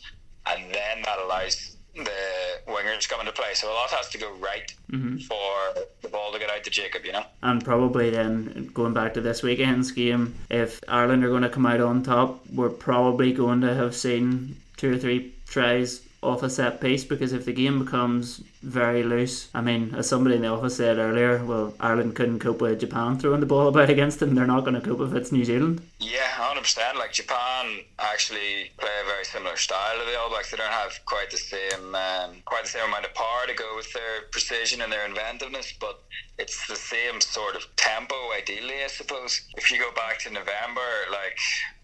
and 0.50 0.74
then 0.74 1.02
that 1.04 1.20
allows 1.20 1.78
the 1.96 2.62
wingers 2.68 3.10
come 3.10 3.20
into 3.20 3.32
play. 3.32 3.54
So 3.54 3.72
a 3.72 3.74
lot 3.74 3.90
has 3.92 4.10
to 4.10 4.18
go 4.18 4.32
right 4.36 4.74
mm-hmm. 4.92 5.18
for 5.18 5.82
the 6.02 6.10
ball 6.10 6.32
to 6.32 6.40
get 6.40 6.50
out 6.50 6.64
to 6.64 6.70
Jacob, 6.70 7.06
you 7.06 7.12
know. 7.12 7.24
And 7.42 7.64
probably 7.64 8.10
then 8.10 8.70
going 8.74 8.94
back 8.94 9.14
to 9.16 9.22
this 9.22 9.44
weekend's 9.44 9.92
game, 9.92 10.36
if 10.50 10.80
Ireland 10.88 11.24
are 11.26 11.30
going 11.30 11.44
to 11.44 11.50
come 11.50 11.66
out 11.66 11.82
on 11.82 12.04
top, 12.04 12.46
we're 12.54 12.70
probably 12.70 13.34
going 13.34 13.62
to 13.62 13.74
have 13.74 13.96
seen 13.96 14.58
two 14.78 14.94
or 14.94 14.98
three 14.98 15.34
tries 15.48 16.02
off 16.22 16.44
a 16.44 16.50
set 16.50 16.82
piece 16.82 17.06
because 17.06 17.32
if 17.32 17.46
the 17.46 17.54
game 17.54 17.84
becomes 17.84 18.44
very 18.62 19.04
loose, 19.04 19.50
I 19.54 19.62
mean, 19.62 19.96
as 19.96 20.10
somebody 20.10 20.36
in 20.36 20.42
the 20.42 20.50
office 20.50 20.76
said 20.76 20.98
earlier, 20.98 21.44
well, 21.46 21.74
Ireland 21.80 22.16
couldn't 22.16 22.40
cope 22.40 22.60
with 22.60 22.80
Japan 22.80 23.18
throwing 23.18 23.40
the 23.40 23.46
ball 23.46 23.68
about 23.70 23.90
against 23.90 24.20
them. 24.20 24.36
They're 24.36 24.46
not 24.46 24.66
going 24.66 24.74
to 24.74 24.82
cope 24.82 25.00
if 25.00 25.14
it's 25.14 25.32
New 25.32 25.46
Zealand. 25.46 25.82
Yeah, 26.00 26.28
hundred 26.28 26.62
percent. 26.62 26.98
Like 26.98 27.14
Japan 27.14 27.80
actually 28.00 28.72
play 28.78 28.92
a 29.02 29.06
very 29.06 29.24
similar 29.24 29.56
style 29.56 29.98
to 30.00 30.06
the 30.06 30.20
All 30.20 30.30
Blacks. 30.30 30.52
They 30.52 30.58
don't 30.58 30.72
have 30.72 31.00
quite 31.06 31.32
the 31.32 31.38
same, 31.38 31.96
um, 31.96 32.36
quite 32.46 32.64
the 32.64 32.70
same 32.70 32.86
amount 32.86 33.06
of 33.06 33.14
power 33.14 33.48
to 33.48 33.54
go 33.54 33.76
with 33.76 33.92
their 33.94 34.24
precision 34.32 34.82
and 34.82 34.92
their 34.92 35.06
inventiveness, 35.06 35.74
but 35.80 36.04
it's 36.38 36.68
the 36.68 36.76
same 36.76 37.22
sort 37.22 37.56
of 37.56 37.64
tempo. 37.76 38.16
Ideally, 38.36 38.84
I 38.84 38.88
suppose. 38.88 39.42
If 39.56 39.72
you 39.72 39.80
go 39.80 39.92
back 39.94 40.20
to 40.20 40.30
November, 40.30 40.82
like 41.12 41.38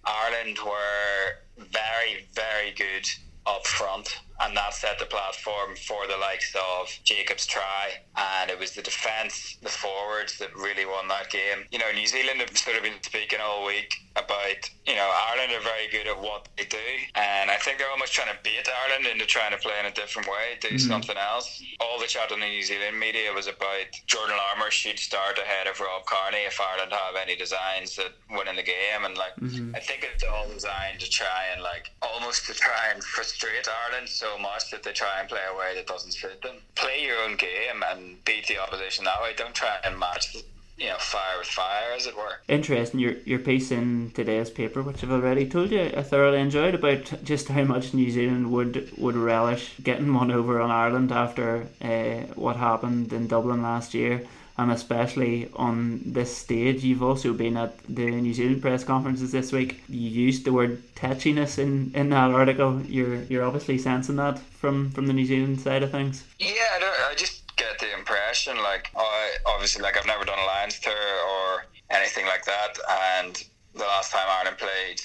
Ireland 0.04 0.58
were 0.66 1.40
very, 1.58 2.28
very 2.34 2.72
good 2.72 3.08
up 3.48 3.66
front 3.68 4.22
and 4.42 4.56
that 4.56 4.74
set 4.74 5.00
the 5.00 5.06
platform 5.06 5.76
for 5.88 6.08
the 6.08 6.18
likes 6.18 6.54
of 6.56 6.90
Jacob's 7.04 7.46
try. 7.46 7.96
And 8.18 8.50
it 8.50 8.60
was 8.60 8.72
the 8.72 8.82
defence, 8.82 9.58
the 9.62 9.70
forwards 9.70 10.38
that 10.40 10.56
really 10.56 10.86
won 10.86 11.08
that 11.08 11.30
game. 11.30 11.66
You 11.72 11.80
know, 11.80 11.92
New 11.94 12.08
Zealand 12.08 12.42
have 12.42 12.58
sort 12.58 12.78
of 12.78 12.84
been 12.84 13.02
speaking 13.02 13.40
all 13.42 13.66
week 13.66 13.94
about, 14.16 14.70
you 14.86 14.96
know, 14.96 15.12
Ireland 15.30 15.52
are 15.54 15.64
very 15.64 15.88
good 15.92 16.08
at 16.08 16.20
what 16.20 16.48
they 16.58 16.66
do. 16.66 16.88
And 17.16 17.50
I 17.50 17.56
think 17.58 17.78
they're 17.78 17.92
almost 17.92 18.14
trying 18.14 18.32
to 18.32 18.40
bait 18.44 18.68
Ireland 18.68 19.08
into 19.08 19.26
trying 19.26 19.52
to 19.52 19.58
play 19.58 19.74
in 19.80 19.86
a 19.86 19.92
different 19.92 20.28
way, 20.28 20.60
do 20.60 20.68
mm-hmm. 20.68 20.78
something 20.78 21.18
else. 21.18 21.62
All 21.80 22.00
the 22.00 22.08
chat 22.08 22.32
on 22.32 22.40
the 22.40 22.48
New 22.48 22.64
Zealand 22.64 23.00
media 23.00 23.32
was 23.34 23.48
about 23.48 23.92
Jordan 24.06 24.36
Larmour 24.36 24.72
should 24.72 25.00
start 25.00 25.38
ahead 25.38 25.68
of 25.68 25.80
Rob 25.80 26.06
Kearney 26.06 26.44
if 26.46 26.60
Ireland 26.60 26.92
have 26.92 27.16
any 27.16 27.36
designs 27.36 27.96
that 27.96 28.12
win 28.32 28.48
in 28.48 28.56
the 28.56 28.64
game. 28.64 29.04
And 29.04 29.18
like, 29.18 29.36
mm-hmm. 29.36 29.76
I 29.76 29.80
think 29.80 30.08
it's 30.08 30.24
all 30.24 30.48
designed 30.48 31.00
to 31.00 31.10
try 31.10 31.52
and 31.54 31.62
like 31.62 31.92
almost 32.02 32.48
to 32.48 32.54
try 32.54 32.92
and 32.94 33.04
frustrate 33.04 33.68
Ireland 33.68 34.08
so 34.08 34.25
much 34.40 34.72
that 34.72 34.84
they 34.84 34.92
try 34.92 35.20
and 35.20 35.30
play 35.30 35.40
a 35.50 35.58
way 35.58 35.76
that 35.76 35.88
doesn't 35.88 36.12
suit 36.12 36.42
them. 36.42 36.58
Play 36.76 37.04
your 37.04 37.18
own 37.22 37.36
game 37.36 37.84
and 37.90 38.24
beat 38.26 38.48
the 38.48 38.58
opposition 38.58 39.06
that 39.06 39.22
way. 39.22 39.34
Don't 39.36 39.56
try 39.56 39.78
and 39.84 39.98
match 40.00 40.36
you 40.78 40.88
know, 40.88 40.98
fire 40.98 41.38
with 41.40 41.48
fire, 41.48 41.94
as 41.96 42.06
it 42.06 42.18
were. 42.18 42.42
Interesting. 42.48 43.00
Your 43.00 43.14
your 43.26 43.40
piece 43.40 43.72
in 43.72 44.12
today's 44.14 44.50
paper, 44.50 44.82
which 44.82 45.04
I've 45.04 45.12
already 45.12 45.48
told 45.48 45.72
you, 45.72 45.92
I 45.96 46.04
thoroughly 46.04 46.40
enjoyed 46.40 46.76
about 46.76 47.24
just 47.24 47.48
how 47.48 47.64
much 47.64 47.94
New 47.94 48.12
Zealand 48.12 48.52
would 48.52 48.92
would 48.98 49.16
relish 49.16 49.72
getting 49.82 50.14
one 50.14 50.32
over 50.32 50.60
on 50.60 50.72
Ireland 50.72 51.12
after 51.12 51.68
uh, 51.82 52.34
what 52.36 52.58
happened 52.58 53.14
in 53.14 53.28
Dublin 53.28 53.62
last 53.62 53.94
year. 53.94 54.24
And 54.58 54.72
especially 54.72 55.50
on 55.56 56.02
this 56.06 56.36
stage, 56.36 56.84
you've 56.84 57.04
also 57.04 57.34
been 57.34 57.58
at 57.58 57.78
the 57.90 58.06
New 58.06 58.34
Zealand 58.34 58.62
press 58.62 58.86
conferences 58.86 59.34
this 59.34 59.52
week. 59.52 59.84
You 59.90 60.10
used 60.10 60.46
the 60.46 60.54
word 60.54 60.82
tetchiness 60.96 61.60
in, 61.60 61.92
in 61.94 62.10
that 62.12 62.32
article. 62.32 62.82
You're 62.84 63.24
you're 63.24 63.44
obviously 63.44 63.78
sensing 63.78 64.16
that 64.16 64.40
from, 64.40 64.92
from 64.92 65.08
the 65.08 65.14
New 65.14 65.26
Zealand 65.26 65.60
side 65.60 65.84
of 65.84 65.92
things. 65.92 66.24
Yeah, 66.40 66.54
I, 66.80 67.10
I 67.12 67.16
just 67.16 67.46
get 67.58 67.80
the 67.80 67.94
impression 67.98 68.58
like 68.58 68.92
I 68.98 69.36
obviously 69.46 69.82
like 69.82 69.98
I've 69.98 70.06
never 70.06 70.26
done 70.26 70.40
a 70.40 70.46
Lions 70.46 70.80
tour 70.80 70.94
or 70.94 71.66
anything 71.90 72.26
like 72.26 72.46
that, 72.46 72.78
and 73.24 73.44
the 73.74 73.84
last 73.84 74.12
time 74.12 74.26
Ireland 74.28 74.58
played 74.58 75.02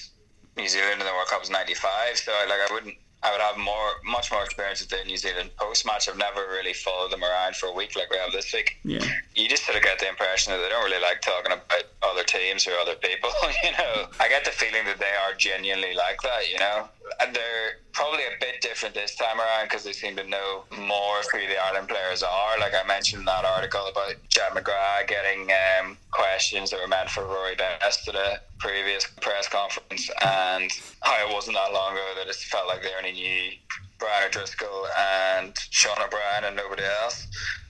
New 0.57 0.67
Zealand 0.67 0.99
in 1.01 1.07
the 1.07 1.13
World 1.13 1.27
Cup 1.27 1.41
was 1.41 1.49
'95. 1.49 2.17
So 2.17 2.31
like 2.47 2.59
I 2.69 2.73
wouldn't. 2.73 2.95
I 3.23 3.31
would 3.31 3.41
have 3.41 3.57
more, 3.57 4.01
much 4.03 4.31
more 4.31 4.43
experience 4.43 4.81
with 4.81 4.89
the 4.89 5.03
New 5.05 5.17
Zealand 5.17 5.51
post 5.55 5.85
match. 5.85 6.09
I've 6.09 6.17
never 6.17 6.41
really 6.47 6.73
followed 6.73 7.11
them 7.11 7.23
around 7.23 7.55
for 7.55 7.67
a 7.67 7.73
week 7.73 7.95
like 7.95 8.09
we 8.09 8.17
have 8.17 8.31
this 8.31 8.51
week. 8.51 8.77
Yeah. 8.83 9.05
You 9.35 9.47
just 9.47 9.65
sort 9.65 9.77
of 9.77 9.83
get 9.83 9.99
the 9.99 10.09
impression 10.09 10.53
that 10.53 10.59
they 10.59 10.69
don't 10.69 10.83
really 10.83 11.01
like 11.01 11.21
talking 11.21 11.51
about 11.51 11.83
other 12.01 12.23
teams 12.23 12.65
or 12.67 12.71
other 12.81 12.95
people. 12.95 13.29
you 13.63 13.71
know, 13.71 14.07
I 14.19 14.27
get 14.27 14.43
the 14.43 14.51
feeling 14.51 14.85
that 14.85 14.97
they 14.97 15.13
are 15.25 15.35
genuinely 15.37 15.93
like 15.93 16.19
that. 16.23 16.51
You 16.51 16.59
know, 16.59 16.87
and 17.21 17.35
they're 17.35 17.79
probably 17.93 18.23
a 18.23 18.39
bit 18.39 18.61
different 18.61 18.95
this 18.95 19.15
time 19.15 19.39
around 19.39 19.65
because 19.65 19.83
they 19.83 19.91
seem 19.91 20.15
to 20.15 20.27
know 20.27 20.63
more 20.77 21.21
who 21.31 21.39
the 21.39 21.57
Ireland 21.61 21.87
players 21.87 22.23
are. 22.23 22.59
Like 22.59 22.73
I 22.73 22.85
mentioned 22.87 23.21
in 23.21 23.25
that 23.25 23.45
article 23.45 23.85
about 23.87 24.15
Jack 24.29 24.51
McGrath 24.51 25.07
getting 25.07 25.49
um, 25.51 25.97
questions 26.11 26.71
that 26.71 26.79
were 26.79 26.87
meant 26.87 27.09
for 27.09 27.25
Rory 27.25 27.55
Best 27.55 28.07
at 28.07 28.15
a 28.15 28.41
previous 28.59 29.05
press 29.21 29.47
conference, 29.47 30.09
and 30.23 30.71
how 31.01 31.27
it 31.27 31.33
wasn't 31.33 31.57
that 31.57 31.73
long 31.73 31.93
ago 31.93 32.13
that 32.17 32.27
it 32.27 32.35
felt 32.35 32.67
like 32.67 32.81
they 32.81 32.93
only 32.97 33.11
knew 33.11 33.51
Brian 33.99 34.27
O'Driscoll 34.27 34.87
and 34.97 35.53
Sean 35.69 35.97
O'Brien 36.01 36.45
and 36.45 36.55
nobody 36.55 36.83
else. 37.03 37.27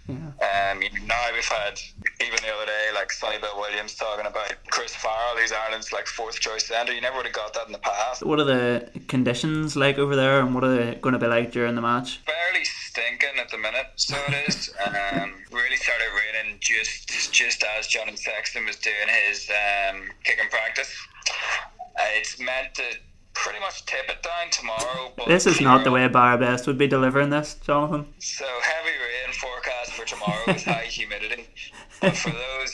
Yeah. 0.07 0.15
Um, 0.15 0.81
now 1.05 1.29
we've 1.33 1.45
had 1.45 1.79
even 2.25 2.39
the 2.41 2.53
other 2.53 2.65
day, 2.65 2.89
like 2.93 3.11
Sonny 3.11 3.37
Bill 3.39 3.57
Williams 3.57 3.95
talking 3.95 4.25
about 4.25 4.53
Chris 4.69 4.95
Farrell, 4.95 5.37
who's 5.37 5.51
Ireland's 5.51 5.91
like 5.91 6.07
fourth 6.07 6.39
choice 6.39 6.67
centre. 6.67 6.93
You 6.93 7.01
never 7.01 7.17
would 7.17 7.25
have 7.25 7.35
got 7.35 7.53
that 7.53 7.67
in 7.67 7.73
the 7.73 7.79
past. 7.79 8.23
What 8.23 8.39
are 8.39 8.43
the 8.43 8.89
conditions 9.07 9.75
like 9.75 9.97
over 9.97 10.15
there, 10.15 10.39
and 10.39 10.53
what 10.53 10.63
are 10.63 10.75
they 10.75 10.95
going 10.95 11.13
to 11.13 11.19
be 11.19 11.27
like 11.27 11.51
during 11.51 11.75
the 11.75 11.81
match? 11.81 12.21
Fairly 12.25 12.65
stinking 12.65 13.39
at 13.39 13.49
the 13.49 13.57
minute, 13.57 13.87
so 13.95 14.15
it 14.27 14.49
is. 14.49 14.73
um, 14.85 15.33
really 15.51 15.77
started 15.77 16.07
raining 16.15 16.57
just 16.59 17.31
just 17.31 17.63
as 17.77 17.87
Johnny 17.87 18.15
Sexton 18.15 18.65
was 18.65 18.77
doing 18.77 18.95
his 19.27 19.49
um, 19.49 20.09
kicking 20.23 20.49
practice. 20.49 20.93
Uh, 21.29 22.03
it's 22.15 22.39
meant 22.39 22.73
to 22.75 22.83
pretty 23.33 23.59
much 23.59 23.85
tip 23.85 24.09
it 24.09 24.21
down 24.21 24.49
tomorrow. 24.51 25.11
this 25.27 25.47
is 25.47 25.61
not 25.61 25.83
the 25.83 25.91
way 25.91 26.07
Best 26.07 26.67
would 26.67 26.77
be 26.77 26.87
delivering 26.87 27.29
this, 27.29 27.55
Jonathan. 27.55 28.05
So 28.19 28.45
heavy 28.61 28.89
rain 28.89 29.33
forecast 29.33 29.91
for 29.91 30.05
tomorrow 30.05 30.43
with 30.47 30.63
high 30.63 30.83
humidity. 30.89 31.47
But 32.01 32.17
for 32.17 32.31
those 32.31 32.73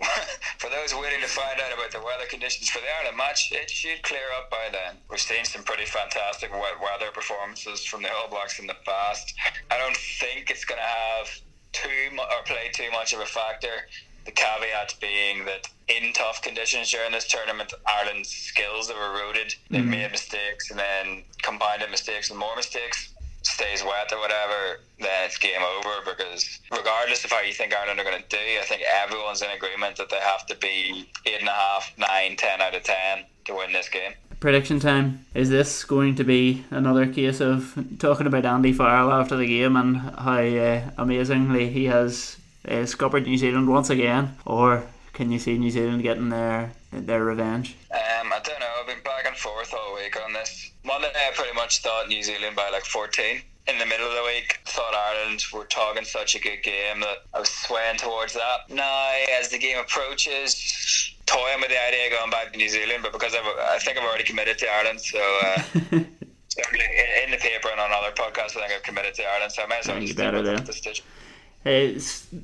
for 0.58 0.68
those 0.70 0.94
waiting 0.94 1.20
to 1.20 1.28
find 1.28 1.60
out 1.60 1.72
about 1.72 1.90
the 1.90 2.00
weather 2.00 2.26
conditions 2.28 2.68
for 2.68 2.80
the 2.80 2.86
Ireland 2.98 3.16
match, 3.16 3.52
it 3.52 3.70
should 3.70 4.02
clear 4.02 4.32
up 4.36 4.50
by 4.50 4.68
then. 4.72 4.96
We've 5.10 5.20
seen 5.20 5.44
some 5.44 5.62
pretty 5.62 5.84
fantastic 5.84 6.50
wet 6.52 6.80
weather 6.80 7.10
performances 7.12 7.84
from 7.84 8.02
the 8.02 8.12
All 8.12 8.28
Blacks 8.28 8.58
in 8.58 8.66
the 8.66 8.76
past. 8.84 9.34
I 9.70 9.78
don't 9.78 9.96
think 9.96 10.50
it's 10.50 10.64
going 10.64 10.80
to 10.80 10.86
have 10.86 11.28
too 11.72 12.14
mu- 12.14 12.22
or 12.22 12.42
play 12.44 12.70
too 12.72 12.90
much 12.92 13.12
of 13.12 13.20
a 13.20 13.26
factor. 13.26 13.88
The 14.24 14.32
caveat 14.32 14.96
being 15.00 15.44
that 15.44 15.68
in 15.86 16.12
tough 16.12 16.42
conditions 16.42 16.90
during 16.90 17.12
this 17.12 17.28
tournament, 17.28 17.72
Ireland's 17.86 18.28
skills 18.28 18.88
have 18.88 18.96
eroded. 18.96 19.54
They've 19.70 19.82
mm-hmm. 19.82 19.90
made 19.90 20.10
mistakes 20.10 20.70
and 20.70 20.78
then 20.78 21.22
combined 21.42 21.82
the 21.82 21.88
mistakes 21.88 22.30
and 22.30 22.38
more 22.38 22.56
mistakes 22.56 23.14
stays 23.56 23.82
wet 23.82 24.12
or 24.12 24.18
whatever, 24.18 24.80
then 24.98 25.24
it's 25.24 25.38
game 25.38 25.62
over 25.62 25.94
because 26.04 26.60
regardless 26.70 27.24
of 27.24 27.30
how 27.30 27.40
you 27.40 27.54
think 27.54 27.74
Ireland 27.74 27.98
are 28.00 28.04
going 28.04 28.22
to 28.22 28.28
do, 28.28 28.44
I 28.60 28.64
think 28.64 28.82
everyone's 28.82 29.40
in 29.40 29.50
agreement 29.50 29.96
that 29.96 30.10
they 30.10 30.20
have 30.20 30.44
to 30.46 30.56
be 30.56 31.08
eight 31.24 31.40
and 31.40 31.48
a 31.48 31.52
half, 31.52 31.90
nine, 31.96 32.36
ten 32.36 32.60
out 32.60 32.74
of 32.74 32.82
ten 32.82 33.24
to 33.46 33.54
win 33.54 33.72
this 33.72 33.88
game. 33.88 34.12
Prediction 34.40 34.78
time. 34.78 35.24
Is 35.34 35.48
this 35.48 35.84
going 35.84 36.16
to 36.16 36.24
be 36.24 36.64
another 36.70 37.06
case 37.06 37.40
of 37.40 37.74
talking 37.98 38.26
about 38.26 38.44
Andy 38.44 38.74
Farrell 38.74 39.10
after 39.10 39.36
the 39.36 39.46
game 39.46 39.76
and 39.76 39.96
how 39.96 40.42
uh, 40.42 40.90
amazingly 40.98 41.70
he 41.70 41.86
has 41.86 42.36
uh, 42.68 42.84
scuppered 42.84 43.24
New 43.24 43.38
Zealand 43.38 43.68
once 43.68 43.88
again, 43.88 44.36
or 44.44 44.84
can 45.14 45.32
you 45.32 45.38
see 45.38 45.56
New 45.56 45.70
Zealand 45.70 46.02
getting 46.02 46.28
their 46.28 46.72
their 46.92 47.24
revenge? 47.24 47.76
Um, 47.90 48.32
I 48.32 48.40
don't 48.44 48.60
know. 48.60 48.66
I've 48.80 48.86
been 48.86 49.02
and 49.36 49.42
forth 49.42 49.74
all 49.74 49.94
week 49.94 50.16
on 50.24 50.32
this. 50.32 50.70
Monday, 50.84 51.08
I 51.14 51.30
pretty 51.34 51.54
much 51.54 51.82
thought 51.82 52.08
New 52.08 52.22
Zealand 52.22 52.56
by 52.56 52.70
like 52.70 52.84
14. 52.84 53.42
In 53.68 53.78
the 53.78 53.86
middle 53.86 54.06
of 54.06 54.14
the 54.14 54.22
week, 54.22 54.60
thought 54.64 54.94
Ireland 54.94 55.42
were 55.52 55.64
talking 55.64 56.04
such 56.04 56.36
a 56.36 56.40
good 56.40 56.62
game 56.62 57.00
that 57.00 57.18
I 57.34 57.40
was 57.40 57.50
swaying 57.50 57.98
towards 57.98 58.32
that. 58.34 58.70
Now, 58.70 59.10
as 59.38 59.48
the 59.48 59.58
game 59.58 59.76
approaches, 59.78 61.14
toying 61.26 61.60
with 61.60 61.70
the 61.70 61.86
idea 61.86 62.06
of 62.06 62.12
going 62.12 62.30
back 62.30 62.52
to 62.52 62.58
New 62.58 62.68
Zealand, 62.68 63.00
but 63.02 63.12
because 63.12 63.34
I've, 63.34 63.44
I 63.44 63.78
think 63.78 63.98
I've 63.98 64.04
already 64.04 64.24
committed 64.24 64.58
to 64.58 64.66
Ireland, 64.70 65.00
so. 65.00 65.40
Uh, 65.44 65.62
in 65.92 67.30
the 67.30 67.36
paper 67.36 67.68
and 67.70 67.80
on 67.80 67.90
other 67.92 68.12
podcasts, 68.12 68.56
I 68.56 68.60
think 68.60 68.72
I've 68.72 68.82
committed 68.82 69.14
to 69.14 69.24
Ireland, 69.24 69.52
so 69.52 69.62
I 69.62 69.66
might 69.66 69.80
as 69.80 69.88
well 69.88 70.00
just 70.00 70.16
better 70.16 70.40
there. 70.40 70.56
Uh, 70.56 72.00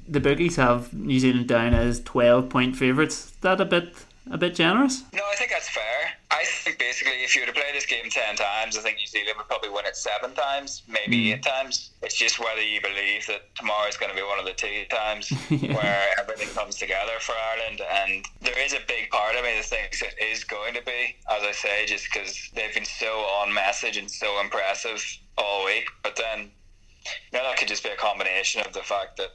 the 0.08 0.20
bookies 0.20 0.56
have 0.56 0.92
New 0.92 1.18
Zealand 1.18 1.48
down 1.48 1.72
as 1.72 2.02
12 2.02 2.50
point 2.50 2.76
favourites. 2.76 3.26
Is 3.26 3.32
that 3.40 3.60
a 3.60 3.64
bit 3.64 3.94
a 4.30 4.38
bit 4.38 4.54
generous? 4.54 5.02
No, 5.12 5.22
I 5.32 5.36
think 5.36 5.50
that's 5.50 5.68
fair. 5.68 6.12
I 6.42 6.44
think 6.44 6.78
basically 6.78 7.22
if 7.22 7.34
you 7.36 7.42
were 7.42 7.46
to 7.46 7.52
play 7.52 7.70
this 7.72 7.86
game 7.86 8.10
10 8.10 8.36
times, 8.36 8.76
I 8.76 8.80
think 8.80 8.96
New 8.96 9.06
Zealand 9.06 9.34
would 9.38 9.46
probably 9.46 9.70
win 9.70 9.86
it 9.86 9.96
seven 9.96 10.34
times, 10.34 10.82
maybe 10.88 11.16
mm. 11.16 11.34
eight 11.34 11.42
times. 11.42 11.90
It's 12.02 12.16
just 12.16 12.40
whether 12.40 12.60
you 12.60 12.80
believe 12.80 13.26
that 13.28 13.54
tomorrow 13.54 13.88
is 13.88 13.96
going 13.96 14.10
to 14.10 14.16
be 14.16 14.22
one 14.22 14.40
of 14.40 14.44
the 14.44 14.52
two 14.52 14.84
times 14.90 15.30
yeah. 15.50 15.74
where 15.74 16.08
everything 16.18 16.48
comes 16.48 16.76
together 16.76 17.12
for 17.20 17.34
Ireland. 17.54 17.80
And 17.80 18.24
there 18.40 18.58
is 18.58 18.72
a 18.72 18.80
big 18.88 19.10
part 19.10 19.36
of 19.36 19.44
me 19.44 19.54
that 19.54 19.66
thinks 19.66 20.02
it 20.02 20.14
is 20.20 20.42
going 20.42 20.74
to 20.74 20.82
be, 20.82 21.16
as 21.30 21.42
I 21.44 21.52
say, 21.52 21.86
just 21.86 22.08
because 22.12 22.50
they've 22.54 22.74
been 22.74 22.84
so 22.84 23.20
on 23.38 23.54
message 23.54 23.96
and 23.96 24.10
so 24.10 24.40
impressive 24.40 25.00
all 25.38 25.64
week. 25.64 25.86
But 26.02 26.16
then 26.16 26.50
you 27.04 27.38
know, 27.38 27.44
that 27.44 27.56
could 27.56 27.68
just 27.68 27.82
be 27.82 27.90
a 27.90 27.96
combination 27.96 28.62
of 28.66 28.72
the 28.72 28.82
fact 28.82 29.16
that 29.16 29.30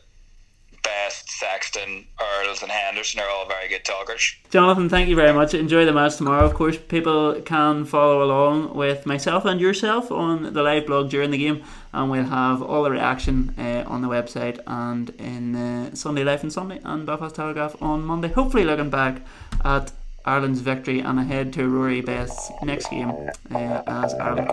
Best, 0.88 1.30
Sexton, 1.30 2.06
Earls, 2.22 2.62
and 2.62 2.72
Henderson 2.72 3.20
are 3.20 3.30
all 3.30 3.46
very 3.46 3.68
good 3.68 3.84
talkers. 3.84 4.36
Jonathan, 4.50 4.88
thank 4.88 5.10
you 5.10 5.18
very 5.18 5.34
much. 5.34 5.54
Enjoy 5.54 5.84
the 5.84 5.92
match 5.92 6.16
tomorrow. 6.16 6.46
Of 6.46 6.54
course, 6.54 6.78
people 6.78 7.42
can 7.42 7.84
follow 7.84 8.24
along 8.24 8.74
with 8.74 9.06
myself 9.06 9.44
and 9.44 9.60
yourself 9.60 10.12
on 10.12 10.54
the 10.54 10.64
live 10.64 10.86
blog 10.86 11.10
during 11.10 11.32
the 11.32 11.38
game, 11.38 11.62
and 11.92 12.10
we'll 12.10 12.24
have 12.24 12.62
all 12.62 12.84
the 12.84 12.92
reaction 12.92 13.54
uh, 13.58 13.84
on 13.86 14.02
the 14.02 14.08
website 14.08 14.60
and 14.66 15.10
in 15.20 15.56
uh, 15.56 15.94
Sunday 15.94 16.24
Life 16.24 16.44
and 16.44 16.54
Sunday 16.54 16.80
and 16.86 17.06
Belfast 17.06 17.36
Telegraph 17.36 17.76
on 17.82 18.04
Monday. 18.04 18.30
Hopefully, 18.30 18.64
looking 18.64 18.90
back 18.90 19.22
at 19.66 19.92
Ireland's 20.24 20.62
victory 20.62 21.02
and 21.02 21.20
ahead 21.20 21.52
to 21.54 21.68
Rory 21.68 22.02
Best's 22.02 22.50
next 22.64 22.90
game 22.90 23.12
uh, 23.54 23.82
as 23.88 24.14
Ireland 24.14 24.52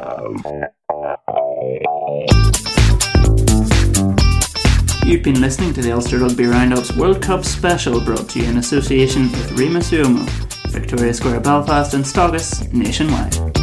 You've 5.05 5.23
been 5.23 5.43
listening 5.43 5.75
to 5.75 5.83
the 5.83 5.93
Ulster 5.93 6.19
Rugby 6.19 6.47
Roundups 6.47 6.97
World 6.97 7.21
Cup 7.21 7.45
special 7.45 8.01
brought 8.01 8.27
to 8.31 8.41
you 8.41 8.49
in 8.49 8.57
association 8.57 9.31
with 9.31 9.53
Remus 9.53 9.91
Uomo, 9.91 10.27
Victoria 10.71 11.13
Square 11.13 11.41
Belfast 11.41 11.93
and 11.93 12.03
Staugus 12.03 12.73
nationwide. 12.73 13.54